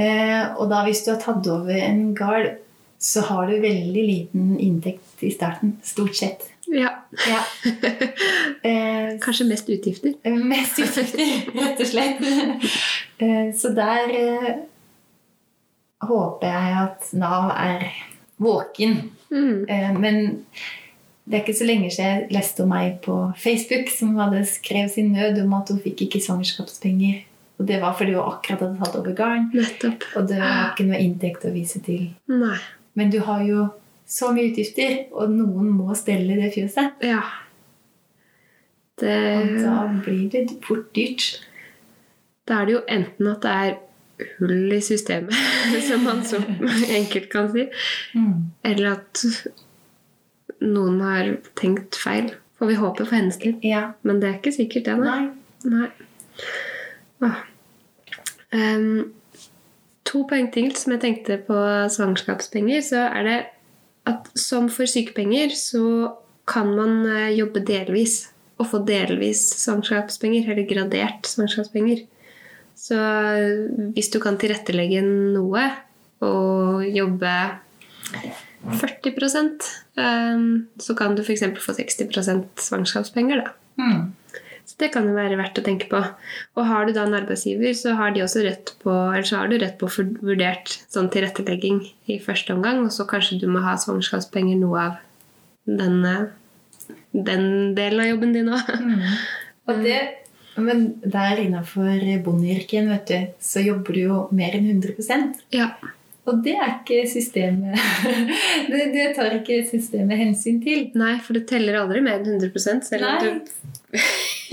[0.00, 2.54] eh, Og da hvis du har tatt over en gard,
[3.02, 5.76] så har du veldig liten inntekt i starten.
[5.82, 6.48] Stort sett.
[6.70, 6.90] ja.
[7.28, 7.40] Ja.
[8.62, 10.12] Eh, Kanskje mest utgifter.
[10.46, 12.20] Mest utgifter, rett og slett.
[13.18, 14.52] Eh, Så der eh,
[16.06, 17.84] håper jeg at Nav er
[18.42, 19.10] våken.
[19.30, 19.64] Mm.
[19.68, 20.20] Eh, Men
[21.24, 24.94] det er ikke så lenge siden jeg leste om meg på Facebook som hadde skrevet
[24.94, 27.20] sin nød om at hun fikk ikke svangerskapspenger.
[27.60, 30.06] Og det var fordi hun akkurat hadde tatt over garn, Nettopp.
[30.18, 32.08] og det var ikke noe inntekt å vise til.
[32.30, 32.56] Nei.
[32.94, 33.68] Men du har jo
[34.08, 37.00] så mye utgifter, og noen må stelle det fjøset.
[37.06, 37.22] Ja.
[39.00, 41.40] Det Og da blir det fort dyrt.
[42.48, 43.72] Da er det jo enten at det er
[44.38, 45.34] hull i systemet,
[45.88, 46.42] som man så
[46.92, 47.66] enkelt kan si,
[48.66, 49.24] eller at
[50.62, 52.34] noen har tenkt feil.
[52.58, 53.56] For vi håper for hennes del.
[53.66, 53.88] Ja.
[54.06, 54.98] Men det er ikke sikkert, det.
[55.00, 55.24] Nei.
[55.66, 55.88] Nei.
[57.24, 57.32] nei.
[57.32, 57.40] Ah.
[60.12, 61.56] To poeng til som jeg tenkte på
[61.92, 62.82] svangerskapspenger.
[62.84, 63.38] Så er det
[64.10, 66.12] at som for sykepenger så
[66.48, 68.26] kan man eh, jobbe delvis
[68.60, 72.04] og få delvis svangerskapspenger, eller gradert svangerskapspenger.
[72.78, 75.64] Så eh, hvis du kan tilrettelegge noe
[76.22, 77.32] og jobbe
[78.62, 79.16] 40
[79.96, 81.42] um, så kan du f.eks.
[81.58, 83.42] få 60% svangerskapspenger.
[83.42, 83.54] Da.
[83.82, 84.12] Mm.
[84.64, 86.00] Så det kan jo være verdt å tenke på.
[86.56, 89.50] Og har du da en arbeidsgiver, så har de også rett på eller så har
[89.50, 93.48] du rett på å få vurdert sånn tilrettelegging i første omgang, og så kanskje du
[93.50, 95.00] må ha svangerskapspenger noe av
[95.66, 97.46] den, eh, den
[97.78, 98.70] delen av jobben din òg.
[98.82, 99.08] Mm.
[99.70, 99.98] Og det,
[100.56, 105.74] men der innafor bondeyrket vet du, så jobber du jo mer enn 100% Ja.
[106.22, 107.74] Og det er ikke systemet
[108.70, 110.84] det, det tar ikke systemet hensyn til.
[110.94, 113.98] Nei, for det teller aldri mer enn 100 selv om du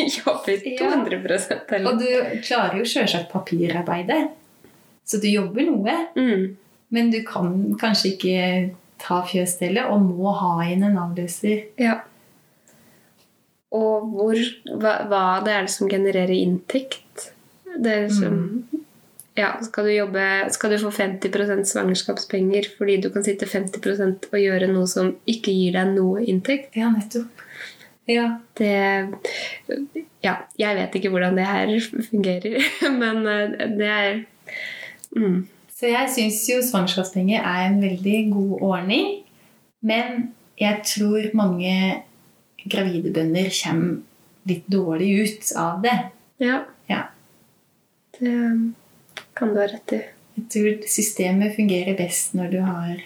[0.19, 0.89] jobber Ja.
[0.89, 1.19] 200
[1.75, 2.09] eller Og du
[2.45, 4.29] klarer jo sjølsagt papirarbeidet.
[5.05, 5.95] Så du jobber noe.
[6.15, 6.49] mm.
[6.89, 8.37] Men du kan kanskje ikke
[8.97, 11.67] ta fjøsstellet og må ha inn en avløser.
[11.77, 11.99] Ja.
[13.69, 14.39] Og hvor,
[14.81, 17.29] hva, hva det er som genererer inntekt?
[17.77, 18.63] Det er som
[19.37, 24.39] Ja, skal du jobbe Skal du få 50% svangerskapspenger fordi du kan sitte 50% og
[24.41, 26.73] gjøre noe som ikke gir deg noe inntekt?
[26.79, 27.38] Ja, nettopp.
[28.09, 28.39] Ja.
[28.57, 28.73] Det
[30.23, 31.69] Ja, jeg vet ikke hvordan det her
[32.09, 32.59] fungerer,
[33.01, 34.09] men eh, det er
[35.15, 39.07] mm, Så jeg syns jo svangerskapspenger er en veldig god ordning.
[39.81, 42.03] Men jeg tror mange
[42.67, 44.01] gravide bønder kommer
[44.49, 45.95] litt dårlig ut av det.
[46.43, 46.63] Ja.
[46.89, 47.05] Ja.
[48.19, 48.33] Det
[49.37, 50.01] kan du ha rett i.
[50.39, 52.99] Jeg tror systemet fungerer best når du har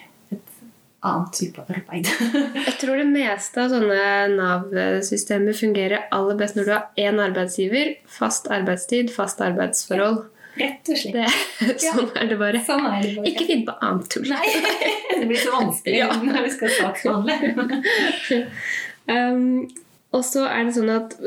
[1.03, 2.07] et annet type arbeid.
[2.67, 4.03] Jeg tror det meste av sånne
[4.37, 10.23] Nav-systemer fungerer aller best når du har én arbeidsgiver, fast arbeidstid, fast arbeidsforhold.
[10.53, 11.37] Rett og slett.
[11.59, 12.59] Det, sånn er det bare.
[12.63, 13.29] Sånn er det bare.
[13.31, 14.27] Ikke finn på annet tull.
[14.29, 14.51] Nei,
[15.19, 16.09] det blir så vanskelig Ja.
[16.21, 17.83] når vi skal saksbehandle.
[19.03, 19.65] Um,
[20.15, 21.17] og så er det sånn at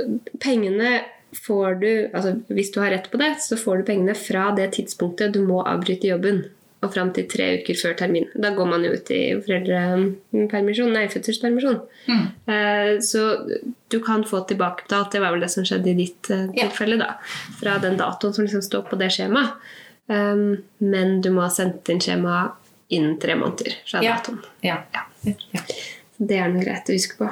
[0.41, 1.03] pengene
[1.45, 4.71] får du altså Hvis du har rett på det, så får du pengene fra det
[4.79, 6.47] tidspunktet du må avbryte jobben.
[6.87, 8.29] Og fram til tre uker før termin.
[8.39, 11.81] Da går man jo ut i foreldrepermisjon, nei, fødselspermisjon.
[12.07, 12.27] Mm.
[12.55, 13.23] Eh, Så
[13.91, 15.11] du kan få tilbakebetalt.
[15.13, 16.99] Det var vel det som skjedde i ditt eh, tilfelle.
[17.01, 17.17] da,
[17.61, 19.57] Fra den datoen som liksom står på det skjemaet.
[20.09, 22.53] Um, Men du må ha sendt inn skjema
[22.95, 24.15] innen tre måneder fra Ja.
[24.21, 24.39] datoen.
[24.63, 24.77] Ja.
[24.95, 25.01] Ja.
[25.53, 25.61] ja.
[26.19, 27.27] Det er noe greit å huske på.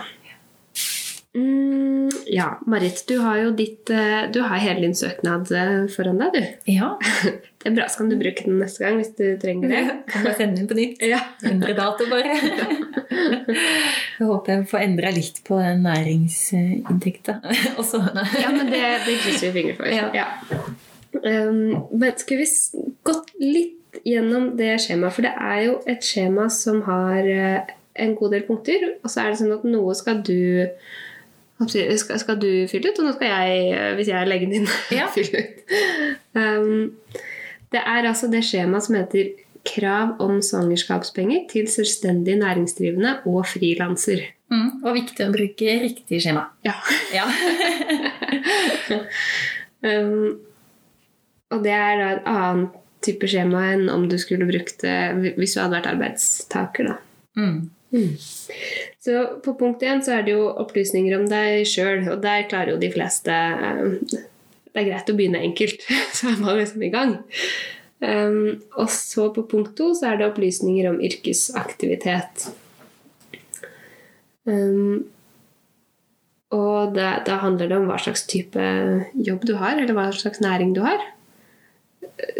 [1.34, 6.20] Mm, ja, Marit, du har jo ditt eh, Du har hele din søknad eh, foran
[6.22, 6.70] deg, du.
[6.76, 6.94] ja.
[7.64, 9.82] Det er bra, så kan du bruke den neste gang hvis du trenger det.
[10.12, 11.00] Kan bare sende den på nytt.
[11.00, 11.22] Ja.
[11.48, 12.34] Endre dato, bare.
[13.08, 17.38] Jeg håper jeg får endra litt på den næringsinntekta.
[18.36, 19.88] Ja, men det, det krysser vi fingre for.
[19.88, 20.10] Ja.
[20.12, 20.26] Ja.
[21.24, 22.50] Um, men skal vi
[23.08, 25.16] gått litt gjennom det skjemaet?
[25.16, 27.72] For det er jo et skjema som har eh,
[28.04, 30.68] en god del punkter, og så er det sånn at noe skal du
[31.62, 34.68] skal, skal du fylle ut, og nå skal jeg, eh, hvis jeg er legen din,
[34.92, 35.06] Ja.
[35.14, 35.74] fylle ut.
[36.34, 36.92] Um,
[37.72, 39.32] det er altså det skjemaet som heter
[39.64, 44.20] Krav om svangerskapspenger til selvstendig næringsdrivende og frilanser.
[44.52, 46.48] Mm, og viktig å bruke riktig skjema.
[46.66, 46.74] Ja.
[47.14, 47.24] Ja.
[49.84, 50.38] Um,
[51.52, 55.52] og det er da et annet type skjema enn om du skulle brukt det hvis
[55.52, 56.88] du hadde vært arbeidstaker.
[56.88, 56.94] Da.
[57.36, 57.58] Mm.
[59.04, 62.74] Så på punkt én så er det jo opplysninger om deg sjøl, og der klarer
[62.74, 66.92] jo de fleste um, Det er greit å begynne enkelt, så er man liksom i
[66.94, 67.16] gang.
[68.04, 72.48] Um, og så på punkt to så er det opplysninger om yrkesaktivitet.
[74.44, 75.06] Um,
[76.54, 78.64] og da handler det om hva slags type
[79.14, 81.00] jobb du har, eller hva slags næring du har.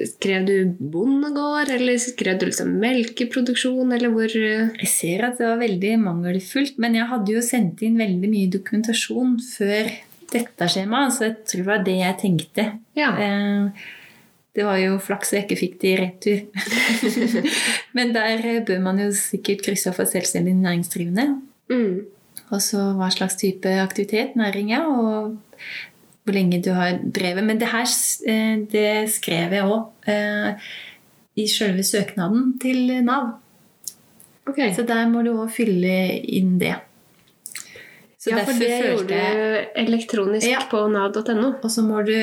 [0.08, 5.48] Skrev du bondegård, eller skrev du liksom melkeproduksjon, eller hvor eh, Jeg ser at det
[5.48, 9.90] var veldig mangelfullt, men jeg hadde jo sendt inn veldig mye dokumentasjon før
[10.34, 12.70] dette skjemaet, så jeg tror det var det jeg tenkte.
[12.98, 13.12] Ja.
[13.18, 13.84] Eh,
[14.54, 16.42] Det var jo flaks jeg ikke fikk det i retur.
[17.96, 21.24] Men der eh, bør man jo sikkert krysse av for selvstendig næringsdrivende.
[21.72, 22.04] Mm.
[22.52, 25.34] Og så hva slags type aktivitet, næring, ja, og
[26.24, 27.44] hvor lenge du har drevet.
[27.44, 27.86] Men det her
[28.28, 30.68] eh, det skrev jeg òg eh,
[31.36, 33.34] i selve søknaden til Nav.
[34.46, 34.72] Okay.
[34.76, 36.74] Så der må du òg fylle inn det.
[38.20, 40.62] Så ja, for det gjorde du elektronisk Ja.
[40.70, 41.52] på nav.no.
[41.62, 42.16] Og så må du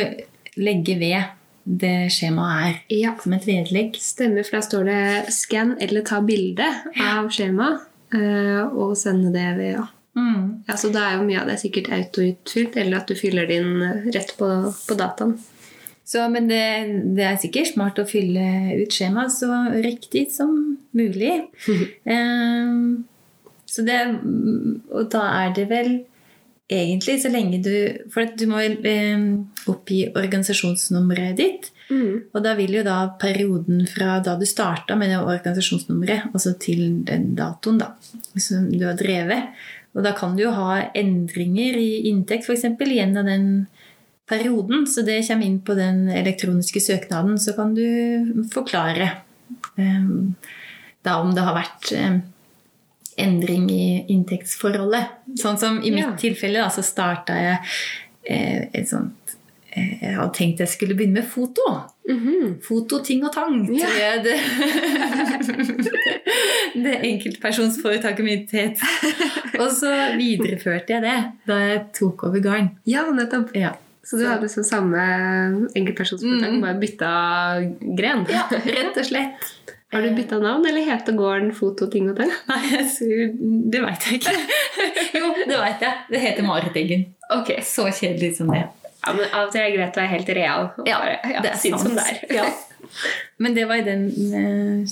[0.57, 3.11] legge ved det skjemaet er, Ja.
[3.21, 3.95] som et vedlegg.
[4.01, 7.81] Stemmer, for der står det 'skann' eller 'ta bilde' av skjemaet.
[8.13, 9.85] eh, Og sende det ved ja.
[10.17, 10.63] Mm.
[10.67, 10.76] ja.
[10.78, 13.82] Så da er jo mye av det sikkert autoutfylt, eller at du fyller det inn
[13.86, 14.50] eh, rett på,
[14.88, 15.38] på dataen.
[16.12, 16.63] Så, men det,
[17.15, 20.56] det er sikkert smart å fylle ut skjemaet så riktig som
[20.97, 21.38] mulig.
[22.04, 23.04] um,
[23.71, 24.00] så det,
[24.91, 25.93] og da er det vel
[26.71, 27.74] egentlig så lenge du
[28.12, 29.26] For at du må um,
[29.71, 31.71] oppgi organisasjonsnummeret ditt.
[31.91, 32.32] Mm.
[32.32, 37.02] Og da vil jo da perioden fra da du starta med det organisasjonsnummeret, altså til
[37.08, 37.91] den datoen da,
[38.39, 39.52] som du har drevet
[39.95, 42.63] Og da kan du jo ha endringer i inntekt f.eks.
[42.80, 43.47] gjennom den
[44.30, 44.86] perioden.
[44.88, 47.84] Så det kommer inn på den elektroniske søknaden, så kan du
[48.54, 49.10] forklare
[49.77, 50.12] eh,
[51.04, 52.19] da om det har vært eh,
[53.21, 55.12] endring i inntektsforholdet.
[55.41, 56.15] Sånn som i mitt Ja.
[56.17, 57.60] tilfelle, da, så starta jeg
[58.23, 59.36] eh, et sånt
[59.75, 61.63] Jeg hadde tenkt jeg skulle begynne med foto.
[62.10, 62.57] Mhm.
[62.65, 63.62] Foto, ting og tang.
[63.77, 64.17] Ja.
[64.23, 64.36] det,
[66.84, 68.81] det enkeltpersonsforetaket mitt het.
[69.60, 71.15] Og så videreførte jeg det
[71.47, 72.71] da jeg tok over garn.
[72.89, 73.53] Ja, nettopp.
[73.57, 75.01] Ja, Så du hadde liksom samme
[75.77, 76.62] enkeltpersonsforetak, Mm.
[76.63, 77.12] bare bytta
[77.97, 78.25] gren?
[78.29, 79.51] ja rett og slett.
[79.91, 82.31] Har du bytta navn, eller heter gården Foto ting og tang?
[82.47, 82.62] Nei,
[83.69, 84.36] det veit jeg ikke.
[85.19, 85.93] Jo, det veit jeg.
[86.10, 87.05] Det heter Marit Eggen.
[87.36, 87.51] Ok.
[87.67, 88.63] Så kjedelig som det.
[89.05, 90.67] Ja, men Av og til er det greit å være helt real.
[90.85, 91.81] Ja, bare, ja, det er sant.
[91.81, 92.19] som det er.
[92.35, 92.43] Ja.
[93.41, 94.03] Men det var i den
[94.37, 94.91] eh,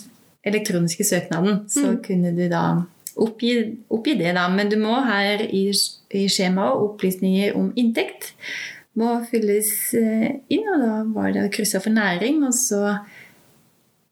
[0.49, 1.65] elektroniske søknaden.
[1.69, 1.99] Så Mm.
[2.03, 2.63] kunne du da
[3.19, 4.47] oppgi, oppgi det, da.
[4.49, 5.69] Men du må her i,
[6.15, 8.33] i skjemaet opplysninger om inntekt
[8.97, 10.65] må fylles eh, inn.
[10.73, 12.97] Og da var det kryssa for næring, og så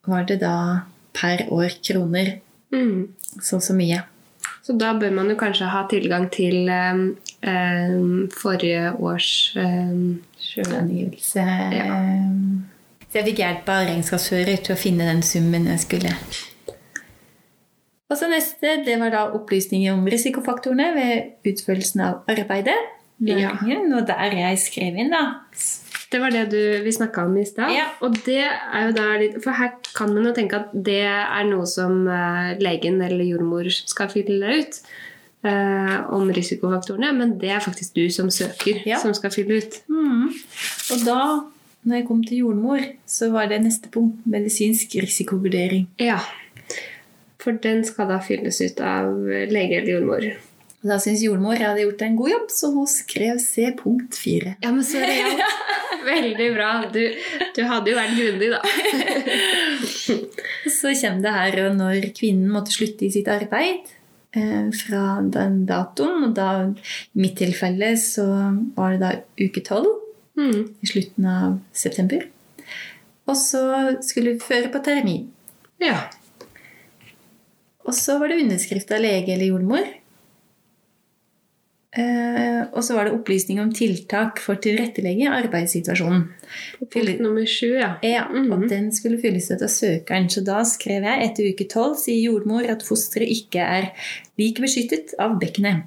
[0.08, 0.82] var det da
[1.14, 2.36] per år kroner.
[2.72, 3.08] Mm.
[3.42, 4.04] Så så mye.
[4.68, 6.98] Så da bør man jo kanskje ha tilgang til eh,
[8.36, 9.94] forrige års eh,
[10.44, 10.68] sjø-
[11.72, 12.02] Ja.
[13.08, 16.12] Så jeg fikk hjelp av regnskapsfører til å finne den summen jeg skulle.
[18.12, 22.76] Og så neste, det var da opplysninger om risikofaktorene ved utførelsen av arbeidet.
[23.24, 23.56] Ja.
[23.98, 25.24] Og der jeg skrev inn, da.
[26.12, 27.72] Det var det du, vi snakka om i stad.
[27.76, 27.90] Ja.
[28.02, 31.44] Og det er jo da litt For her kan man jo tenke at det er
[31.50, 34.80] noe som eh, legen eller jordmor skal fylle ut.
[35.48, 38.98] eh, om risikofaktorene, men det er faktisk du som søker, Ja.
[39.00, 39.78] som skal fylle ut.
[39.88, 40.32] Mm.
[40.92, 41.20] Og da,
[41.86, 45.86] når jeg kom til jordmor, så var det neste punkt medisinsk risikovurdering.
[46.00, 46.18] Ja.
[47.40, 50.26] For den skal da fylles ut av lege eller jordmor.
[50.86, 54.52] Da syntes jordmor jeg hadde gjort en god jobb, så hun skrev C punkt 4.
[54.64, 55.42] Ja, men så realt.
[56.08, 56.68] Veldig bra.
[56.94, 57.02] Du,
[57.58, 58.62] du hadde jo vært grundig, da.
[60.78, 63.90] Så kommer det her når kvinnen måtte slutte i sitt arbeid
[64.38, 65.02] eh, fra
[65.34, 66.28] den datoen.
[66.30, 68.28] Og da, i mitt tilfelle så
[68.78, 69.12] var det da
[69.48, 70.04] uke tolv
[70.38, 70.68] Mm.
[70.86, 72.22] i slutten av september.
[73.26, 73.62] Og så
[74.06, 75.24] skulle vi føre på termin.
[75.82, 75.96] Ja.
[77.90, 79.82] Og så var det underskrift av lege eller jordmor.
[81.96, 86.26] Eh, og så var det opplysning om tiltak for å tilrettelegge arbeidssituasjonen.
[86.84, 87.96] Punkt nummer sju, ja.
[88.04, 88.52] Ja, Mhm.
[88.52, 90.30] og den skulle fylles ut av søkeren.
[90.30, 93.92] Så da skrev jeg etter uke tolv sier jordmor at fosteret ikke er
[94.38, 95.84] like beskyttet av bekkenet.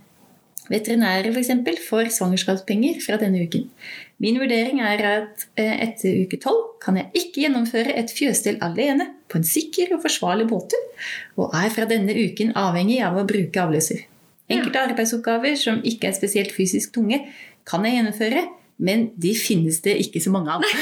[0.70, 3.68] Veterinærer eksempel, får svangerskapspenger fra denne uken.
[4.20, 9.08] Min vurdering er at eh, etter uke tolv kan jeg ikke gjennomføre et fjøsstell alene
[9.28, 10.76] på en sikker og forsvarlig måte,
[11.36, 14.06] og er fra denne uken avhengig av å bruke avløser.
[14.50, 17.22] Enkelte arbeidsoppgaver som ikke er spesielt fysisk tunge,
[17.68, 18.46] kan jeg gjennomføre,
[18.80, 20.64] men de finnes det ikke så mange av.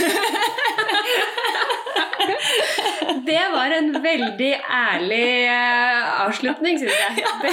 [3.29, 7.25] Det var en veldig ærlig eh, avslutning, syns jeg.
[7.43, 7.53] Det,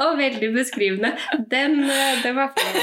[0.00, 1.12] og veldig beskrivende.
[1.50, 2.76] Den, eh, den var fin.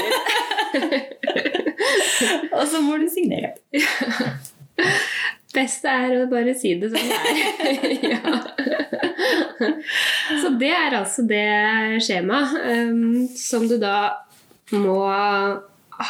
[2.58, 3.50] Og så må du signere.
[5.54, 7.86] Best er å bare si det som det er.
[8.12, 8.34] ja.
[10.42, 11.44] Så det er altså det
[12.04, 12.56] skjemaet
[12.92, 13.98] um, som du da
[14.76, 15.00] må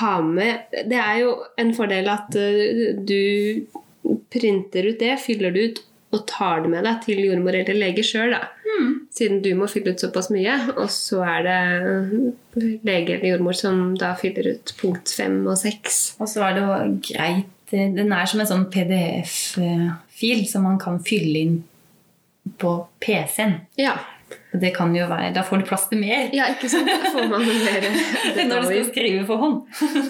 [0.01, 0.75] ha med.
[0.91, 3.63] Det er jo en fordel at uh, du
[4.33, 5.85] printer ut det, fyller det ut
[6.17, 8.47] og tar det med deg til jordmor eller lege sjøl, da.
[9.13, 10.55] Siden du må fylle ut såpass mye.
[10.79, 16.01] Og så er det lege eller jordmor som da fyller ut punkt fem og seks.
[16.19, 16.79] Og så er det jo
[17.11, 21.59] greit Den er som en sånn PDF-fil som man kan fylle inn
[22.59, 22.71] på
[23.05, 23.59] PC-en.
[23.77, 23.99] Ja.
[24.53, 26.89] Det kan jo være, Da får du plass til mer ja, ikke sant?
[26.89, 27.85] Da får man mer
[28.49, 29.63] når du skal skrive for hånd.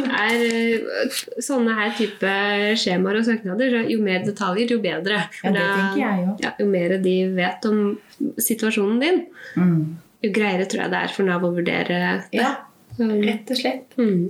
[0.08, 2.32] er eh, sånne her type
[2.78, 5.20] skjemaer og søknader, så jo mer detaljer, jo bedre.
[5.42, 6.34] Ja, det tenker jeg jo.
[6.46, 7.80] Ja, jo mer de vet om
[8.42, 9.24] situasjonen din,
[9.58, 9.96] Mm.
[10.22, 12.38] jo greiere tror jeg det er for Nav å vurdere det.
[12.38, 12.50] Ja,
[12.98, 13.94] rett og slett.
[13.98, 14.28] mm.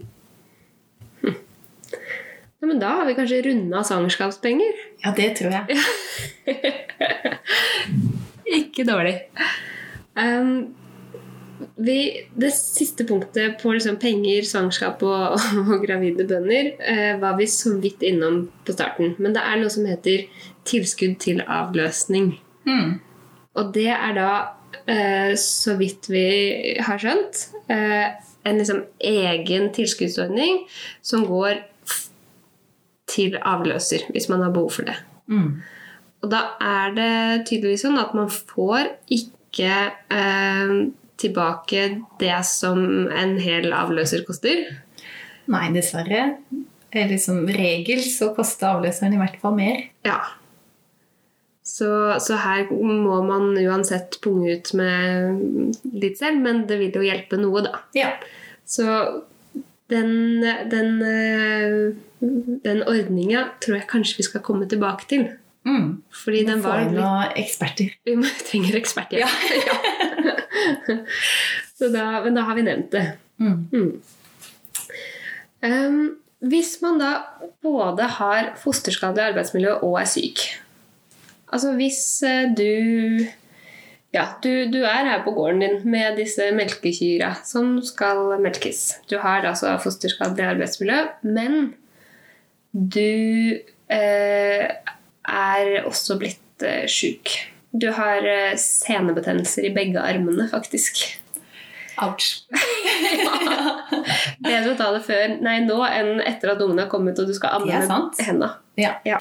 [2.58, 4.82] Ja, men da har vi kanskje runda svangerskapspenger.
[5.04, 5.78] Ja, det tror jeg.
[8.58, 9.14] Ikke dårlig.
[10.18, 10.74] Um,
[11.78, 15.38] vi, det siste punktet på liksom penger, svangerskap og,
[15.70, 19.14] og gravide bønder eh, var vi så vidt innom på starten.
[19.22, 20.26] Men det er noe som heter
[20.68, 22.32] tilskudd til avløsning.
[22.66, 22.98] Mm.
[23.58, 24.32] Og det er da,
[24.90, 26.26] eh, så vidt vi
[26.82, 30.64] har skjønt, eh, en liksom egen tilskuddsordning
[31.04, 31.62] som går
[33.08, 34.96] til avløser, hvis man har behov for det.
[35.28, 35.60] Mm.
[36.22, 37.12] Og da er det
[37.48, 39.74] tydeligvis sånn at man får ikke
[40.14, 40.72] eh,
[41.18, 41.84] tilbake
[42.20, 44.66] det som en hel avløser koster.
[45.48, 46.24] Nei, dessverre.
[46.88, 49.86] Eller som regel så koster avløseren i hvert fall mer.
[50.06, 50.18] Ja.
[51.68, 51.88] Så,
[52.24, 57.38] så her må man uansett punge ut med litt selv, men det vil jo hjelpe
[57.40, 57.82] noe, da.
[57.96, 58.14] Ja.
[58.68, 58.86] Så
[59.92, 60.40] den,
[60.72, 61.74] den, eh,
[62.20, 65.28] den ordninga tror jeg kanskje vi skal komme tilbake til.
[65.68, 66.02] Mm.
[66.24, 67.90] Fordi den var var Vi litt noen eksperter.
[68.08, 69.28] Vi må- trenger eksperthjelp.
[70.88, 70.96] Ja.
[71.78, 73.04] Så da, men da har vi nevnt det.
[73.38, 73.68] Mm.
[73.72, 73.92] Mm.
[75.62, 76.00] Um,
[76.50, 77.10] hvis man da
[77.62, 80.42] både har fosterskadelig arbeidsmiljø og er syk
[81.48, 83.24] Altså hvis eh, du
[84.14, 88.98] ja, du, du er her på gården din med disse melkekyra som skal melkes.
[89.10, 91.74] Du har altså fosterskadelig arbeidsmiljø, men
[92.78, 93.58] du
[93.90, 94.66] eh,
[95.28, 97.34] er også blitt eh, sjuk.
[97.70, 101.02] Du har eh, senebetennelser i begge armene, faktisk.
[101.98, 102.44] Ouch.
[104.44, 107.34] Bedre å ta det før Nei, nå enn etter at ungen har kommet og du
[107.34, 108.20] skal amme med sant.
[108.78, 108.94] Ja.
[109.08, 109.18] Ja.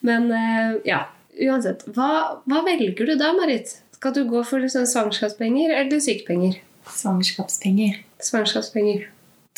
[0.00, 1.02] Men eh, ja,
[1.36, 1.84] uansett.
[1.92, 3.76] Hva, hva velger du da, Marit?
[3.98, 6.60] Skal du gå for liksom svangerskapspenger eller sykepenger?
[6.88, 9.08] Svangerskapspenger, Svangerskapspenger.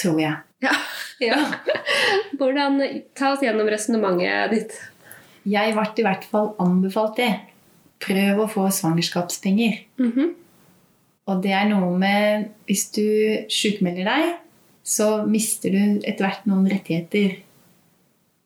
[0.01, 0.37] Tror jeg.
[1.21, 1.37] Ja.
[2.41, 2.79] Hvordan,
[3.13, 4.77] ta oss gjennom resonnementet ditt.
[5.45, 7.35] Jeg ble i hvert fall anbefalt det.
[8.01, 9.83] Prøv å få svangerskapspenger.
[10.01, 10.31] Mhm.
[11.29, 13.05] Og det er noe med Hvis du
[13.53, 14.31] sjukmelder deg,
[14.83, 17.37] så mister du etter hvert noen rettigheter.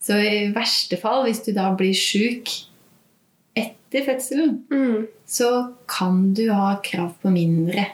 [0.03, 2.51] Så i verste fall, hvis du da blir sjuk
[3.57, 5.07] etter fødselen, Mm.
[5.27, 7.87] så kan du ha krav på mindre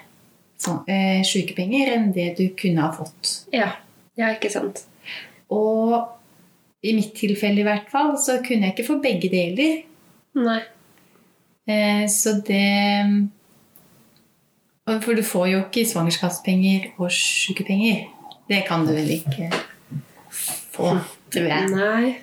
[0.61, 3.31] sykepenger enn det du kunne ha fått.
[3.55, 3.70] Ja.
[4.20, 4.83] ja, ikke sant.
[5.51, 5.94] Og
[6.85, 9.83] i mitt tilfelle i hvert fall, så kunne jeg ikke få begge deler.
[10.40, 10.61] Nei.
[11.70, 13.29] Eh, så det
[14.87, 18.09] For du får jo ikke svangerskapspenger og sykepenger.
[18.51, 19.51] Det kan du vel ikke
[20.30, 20.97] få,
[21.30, 21.68] tror jeg.
[21.74, 22.16] Nei.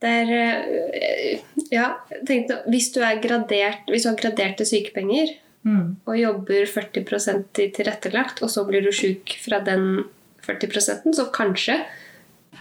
[0.00, 1.92] Det er eh, Ja,
[2.26, 5.98] tenk nå, hvis du er gradert Hvis du har graderte sykepenger Mm.
[6.08, 10.06] og jobber 40% i tilrettelagt, og så blir du sjuk fra den
[10.46, 11.76] 40 så kanskje.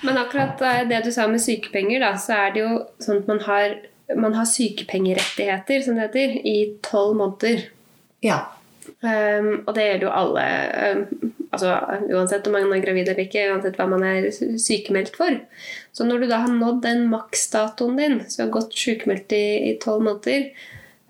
[0.04, 2.74] Men akkurat eh, det du sa med sykepenger, da, så er det jo
[3.04, 3.76] sånn at man har,
[4.20, 7.68] man har sykepengerettigheter, som det heter, i tolv måneder.
[8.24, 8.42] Ja.
[9.00, 10.44] Um, og det gjelder jo alle
[10.98, 11.76] um, altså,
[12.10, 15.38] Uansett om man er gravid eller ikke, uansett hva man er sykemeldt for.
[15.96, 20.04] Så når du da har nådd den maksdatoen din, så har gått sykemeldt i tolv
[20.08, 20.50] måneder,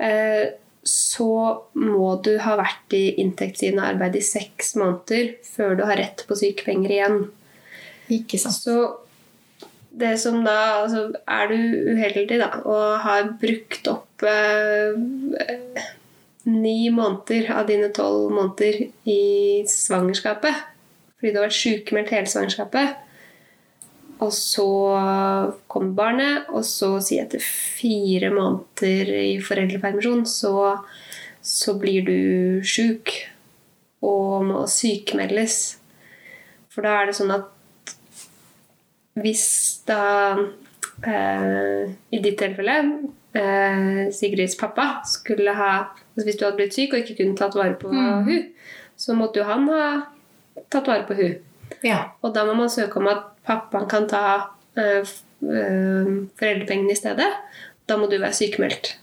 [0.05, 0.43] eh,
[0.83, 1.33] så
[1.75, 6.37] må du ha vært i inntektsgivende arbeid i seks måneder før du har rett på
[6.39, 7.19] sykepenger igjen.
[8.15, 8.57] Ikke sant.
[8.63, 8.77] Så
[9.99, 11.57] det som da altså, Er du
[11.93, 14.95] uheldig da, og har brukt opp eh,
[16.49, 19.21] ni måneder av dine tolv måneder i
[19.69, 20.65] svangerskapet
[21.19, 22.93] fordi du har vært sykemeldt hele svangerskapet,
[24.19, 24.67] og så
[25.71, 30.53] kommer barnet, og så si etter fire måneder i foreldrepermisjon så,
[31.39, 32.19] så blir du
[32.67, 33.13] sjuk
[34.03, 35.79] og må sykemeldes.
[36.69, 37.55] For da er det sånn at
[39.19, 39.47] hvis
[39.87, 40.03] da
[41.03, 42.75] eh, I ditt tilfelle
[43.35, 47.57] eh, Sigrids pappa skulle ha altså Hvis du hadde blitt syk og ikke kunne tatt
[47.57, 48.27] vare på mm.
[48.27, 48.45] hun,
[48.99, 49.83] så måtte jo han ha
[50.67, 51.37] tatt vare på hun.
[51.85, 51.99] Ja.
[52.19, 54.23] Og da må man søke om at pappaen kan ta
[54.77, 55.07] øh,
[55.43, 57.29] øh, foreldrepengene i stedet.
[57.89, 58.93] Da må du være sykemeldt.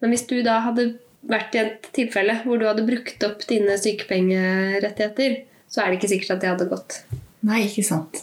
[0.00, 0.94] Men hvis du da hadde
[1.26, 6.12] vært i et tilfelle hvor du hadde brukt opp dine sykepengerettigheter, så er det ikke
[6.14, 7.00] sikkert at det hadde gått.
[7.46, 8.22] Nei, ikke sant.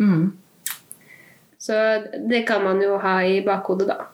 [0.00, 0.32] Mm.
[1.60, 1.76] Så
[2.30, 4.08] det kan man jo ha i bakhodet, da.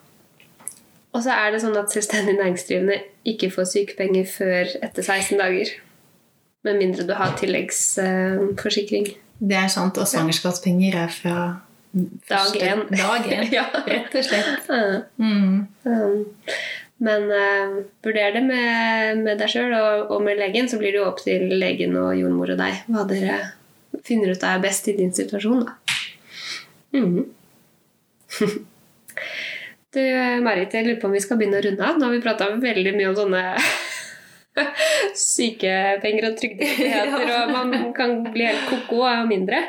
[1.15, 5.71] Og så er det sånn at selvstendig næringsdrivende ikke får sykepenger før etter 16 dager.
[6.67, 9.07] Med mindre du har tilleggsforsikring.
[9.39, 9.97] Det er sant.
[9.97, 11.37] Og svangerskapspenger er fra
[12.29, 12.83] dag én.
[13.03, 13.67] Dag én, ja.
[13.87, 14.67] Rett og slett.
[15.17, 15.67] Mm.
[15.83, 16.25] Um,
[16.97, 21.01] men uh, vurder det med, med deg sjøl og, og, med legen, så blir det
[21.01, 23.37] jo opp til legen og jordmor og deg hva dere
[24.05, 25.65] finner ut er best i din situasjon.
[25.65, 25.75] Da.
[26.97, 27.25] Mm.
[29.93, 30.01] du,
[30.45, 31.97] Marit, jeg lurer på om vi skal begynne å runde av.
[31.97, 33.43] Nå har vi prata veldig mye om sånne
[35.27, 39.63] sykepenger og trygderettigheter, og man kan bli helt ko-ko av mindre.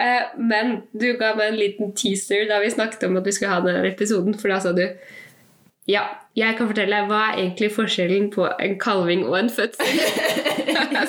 [0.00, 3.54] Eh, men du ga meg en liten teaser da vi snakket om at vi skulle
[3.54, 4.86] ha denne episoden, for da sa du
[5.90, 6.02] ja,
[6.38, 9.98] jeg kan fortelle hva er egentlig forskjellen på en kalving og en fødsel.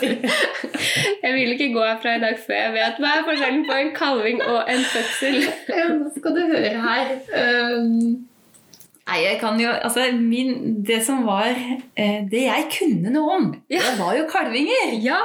[1.24, 3.94] jeg vil ikke gå herfra i dag før jeg vet hva er forskjellen på en
[3.96, 5.40] kalving og en fødsel.
[5.70, 7.18] ja, nå skal du høre her.
[7.38, 8.33] Um
[9.04, 10.54] Nei, jeg kan jo Altså, min,
[10.88, 13.82] det som var eh, Det jeg kunne noe om, ja.
[13.84, 14.96] det var jo kalvinger.
[15.04, 15.20] Ja.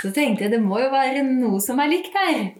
[0.00, 2.50] Så tenkte jeg det må jo være noe som er likt her.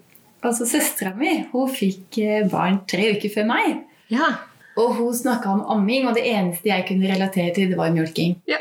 [0.43, 3.83] Altså, Søstera mi hun fikk eh, barn tre uker før meg.
[4.13, 4.31] Ja.
[4.79, 8.39] Og hun snakka om amming, og det eneste jeg kunne relatere til, det var mjølking.
[8.49, 8.61] Ja.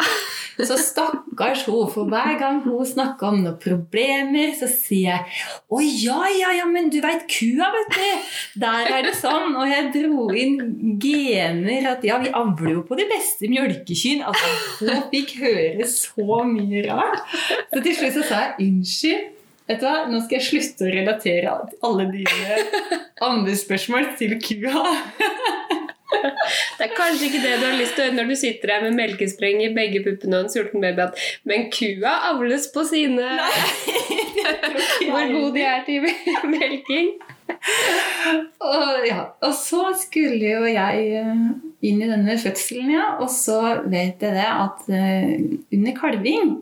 [0.68, 5.42] Så stakkars hun, for hver gang hun snakker om noen problemer, så sier jeg
[5.72, 8.32] å ja, ja, ja, men du veit kua, vet du.
[8.64, 9.58] Der er det sånn.
[9.58, 14.32] Og jeg dro inn gener at ja, vi avler jo på de beste mjølkekyrne.
[14.32, 17.22] Altså, hun fikk høre så mye rart.
[17.72, 19.30] Så til slutt så sa jeg unnskyld.
[19.72, 19.98] Vet du hva?
[20.10, 21.52] Nå skal jeg slutte å relatere
[21.88, 22.58] alle dine
[23.24, 24.84] andre spørsmål til kua.
[26.78, 28.86] Det er kanskje ikke det du har lyst til å høre når du sitter her
[28.86, 31.08] med melkespreng i begge puppene og en sulten baby,
[31.48, 33.28] men kua avles på sine
[35.12, 36.08] Hvor gode de er til
[36.56, 37.14] melking.
[38.62, 41.44] Og, ja, og så skulle jo jeg eh,
[41.86, 43.08] inn i denne fødselen, ja.
[43.22, 43.60] Og så
[43.92, 45.34] vet jeg det at uh,
[45.76, 46.56] under kalving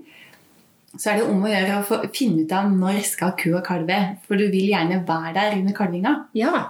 [0.98, 4.00] så er det om å gjøre å finne ut av når skal kua kalve.
[4.26, 6.16] For du vil gjerne være der under kalvinga.
[6.36, 6.66] Ja.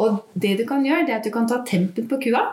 [0.00, 2.44] Og det du kan gjøre, det er at du kan ta tempen på kua.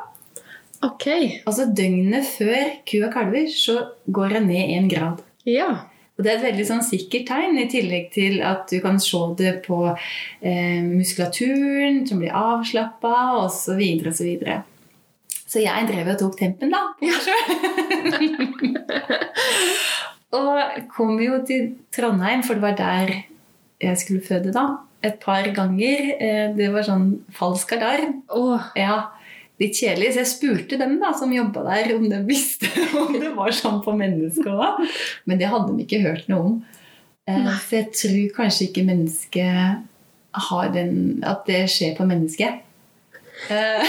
[0.85, 1.07] Ok.
[1.47, 3.79] Altså Døgnet før kua kalver, så
[4.13, 5.23] går den ned én grad.
[5.47, 5.87] Ja.
[6.17, 9.19] Og Det er et veldig sånn sikkert tegn, i tillegg til at du kan se
[9.37, 13.77] det på eh, muskulaturen som blir avslappa, osv.
[14.09, 14.63] Så, videre,
[15.37, 16.81] så, så jeg drev og tok tempen, da.
[16.97, 17.45] På meg sjøl.
[20.41, 23.13] og kom jo til Trondheim, for det var der
[23.77, 24.65] jeg skulle føde da
[25.07, 26.09] et par ganger.
[26.19, 28.19] Eh, det var sånn falsk alarm.
[28.33, 28.63] Oh.
[28.77, 29.13] Ja,
[29.61, 30.13] litt kjedelig.
[30.13, 32.69] Så jeg spurte dem da, som jobba der, om de visste
[33.01, 34.83] om det var sånn på mennesker òg.
[35.29, 36.57] Men det hadde de ikke hørt noe om.
[37.27, 37.57] Eh, Nei.
[37.65, 39.85] Så jeg tror kanskje ikke mennesket
[40.37, 42.61] har den At det skjer på mennesket.
[43.49, 43.83] Eh,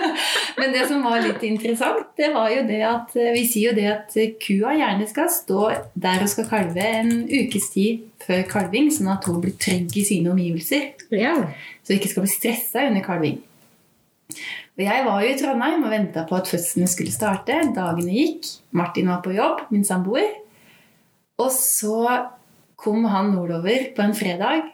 [0.58, 3.76] men det som var litt interessant, det var jo det at eh, vi sier jo
[3.76, 5.62] det at kua gjerne skal stå
[5.94, 10.04] der hun skal kalve en ukes tid før kalving, sånn at hun blir trygg i
[10.06, 10.92] sine omgivelser.
[11.10, 11.34] Ja.
[11.82, 13.40] Så hun ikke skal bli stressa under kalving.
[14.72, 17.58] Og Jeg var jo i Trondheim og venta på at fødselen skulle starte.
[17.76, 18.46] Dagene gikk.
[18.72, 20.30] Martin var på jobb, min samboer.
[21.42, 22.06] Og så
[22.80, 24.70] kom han nordover på en fredag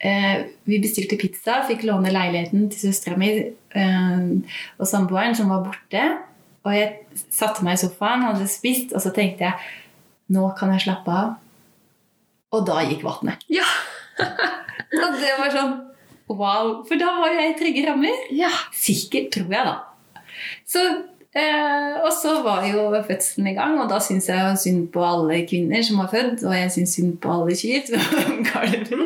[0.00, 4.22] vi bestilte pizza, fikk låne leiligheten til søstera mi eh,
[4.80, 6.04] og samboeren som var borte.
[6.64, 10.84] Og jeg satte meg i sofaen, hadde spist, og så tenkte jeg nå kan jeg
[10.86, 11.36] slappe av.
[12.54, 13.44] Og da gikk vannet.
[13.50, 13.66] Ja.
[14.90, 15.76] Og det var sånn
[16.30, 16.80] wow.
[16.86, 18.24] For da var jeg i trygge rammer.
[18.34, 18.50] ja.
[18.74, 20.24] Sikkert, tror jeg, da.
[20.66, 20.82] Så,
[21.34, 25.46] eh, og så var jo fødselen i gang, og da syns jeg synd på alle
[25.48, 27.82] kvinner som har født, og jeg syns synd på alle kyr.
[27.86, 28.96] som kalver.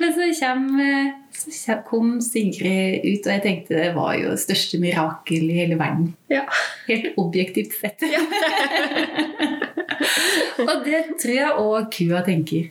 [0.00, 0.80] Men så, kom,
[1.32, 5.76] så kom Sigrid ut, og jeg tenkte det var jo det største mirakel i hele
[5.80, 6.06] verden.
[6.32, 6.42] Ja.
[6.88, 8.00] Helt objektivt sett.
[10.68, 12.64] og det tror jeg òg kua tenker.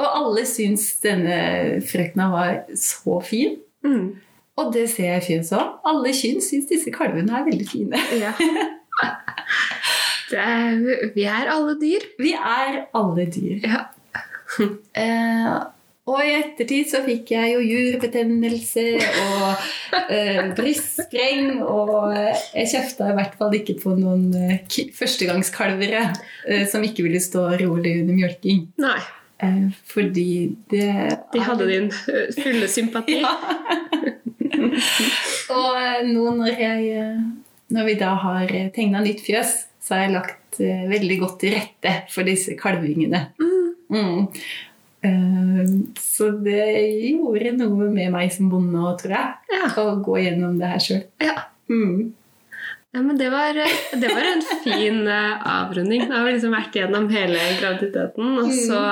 [0.00, 3.58] Og alle syns denne frøkna var så fin.
[3.84, 4.16] Mm.
[4.62, 5.76] Og det ser jeg fint òg.
[5.90, 8.00] Alle kyn syns disse kalvene er veldig fine.
[8.22, 8.32] ja.
[10.32, 12.08] Det er, vi er alle dyr.
[12.22, 13.62] Vi er alle dyr.
[13.66, 13.84] Ja.
[14.60, 15.54] Eh,
[16.02, 18.84] og i ettertid så fikk jeg jo jurbetennelse
[19.22, 21.60] og eh, brystspreng.
[21.62, 26.04] Og jeg kjefta i hvert fall ikke på noen eh, førstegangskalvere
[26.48, 28.64] eh, som ikke ville stå rolig under mjølking.
[28.82, 28.98] Nei.
[29.42, 30.90] Eh, fordi det
[31.32, 33.20] De hadde din eh, fulle sympati.
[33.22, 33.36] Ja.
[35.56, 37.20] og eh, nå når, jeg, eh,
[37.74, 41.56] når vi da har tegna nytt fjøs, så har jeg lagt eh, veldig godt til
[41.56, 43.26] rette for disse kalvingene.
[43.92, 44.28] Mm.
[45.02, 46.66] Eh, så det
[47.10, 49.38] gjorde noe med meg som bonde òg, tror jeg.
[49.56, 49.70] Ja.
[49.82, 51.06] Å gå gjennom det her sjøl.
[51.22, 51.36] Ja.
[51.72, 52.12] Mm.
[52.92, 56.06] Ja, men det var, det var en fin eh, avrunding.
[56.06, 58.82] Da har vi liksom vært gjennom hele graviditeten, og så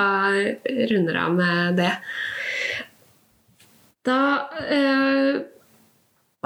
[0.91, 1.91] runder av med det.
[4.07, 5.41] Da eh,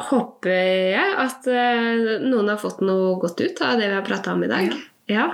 [0.09, 4.35] håper jeg at eh, noen har fått noe godt ut av det vi har prata
[4.35, 4.75] om i dag.
[5.11, 5.29] Ja.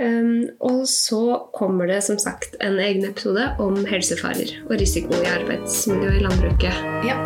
[0.00, 5.28] Um, og så kommer det som sagt en egen episode om helsefarer og risiko i
[5.34, 7.20] arbeidsmiljøet i landbruket Ja.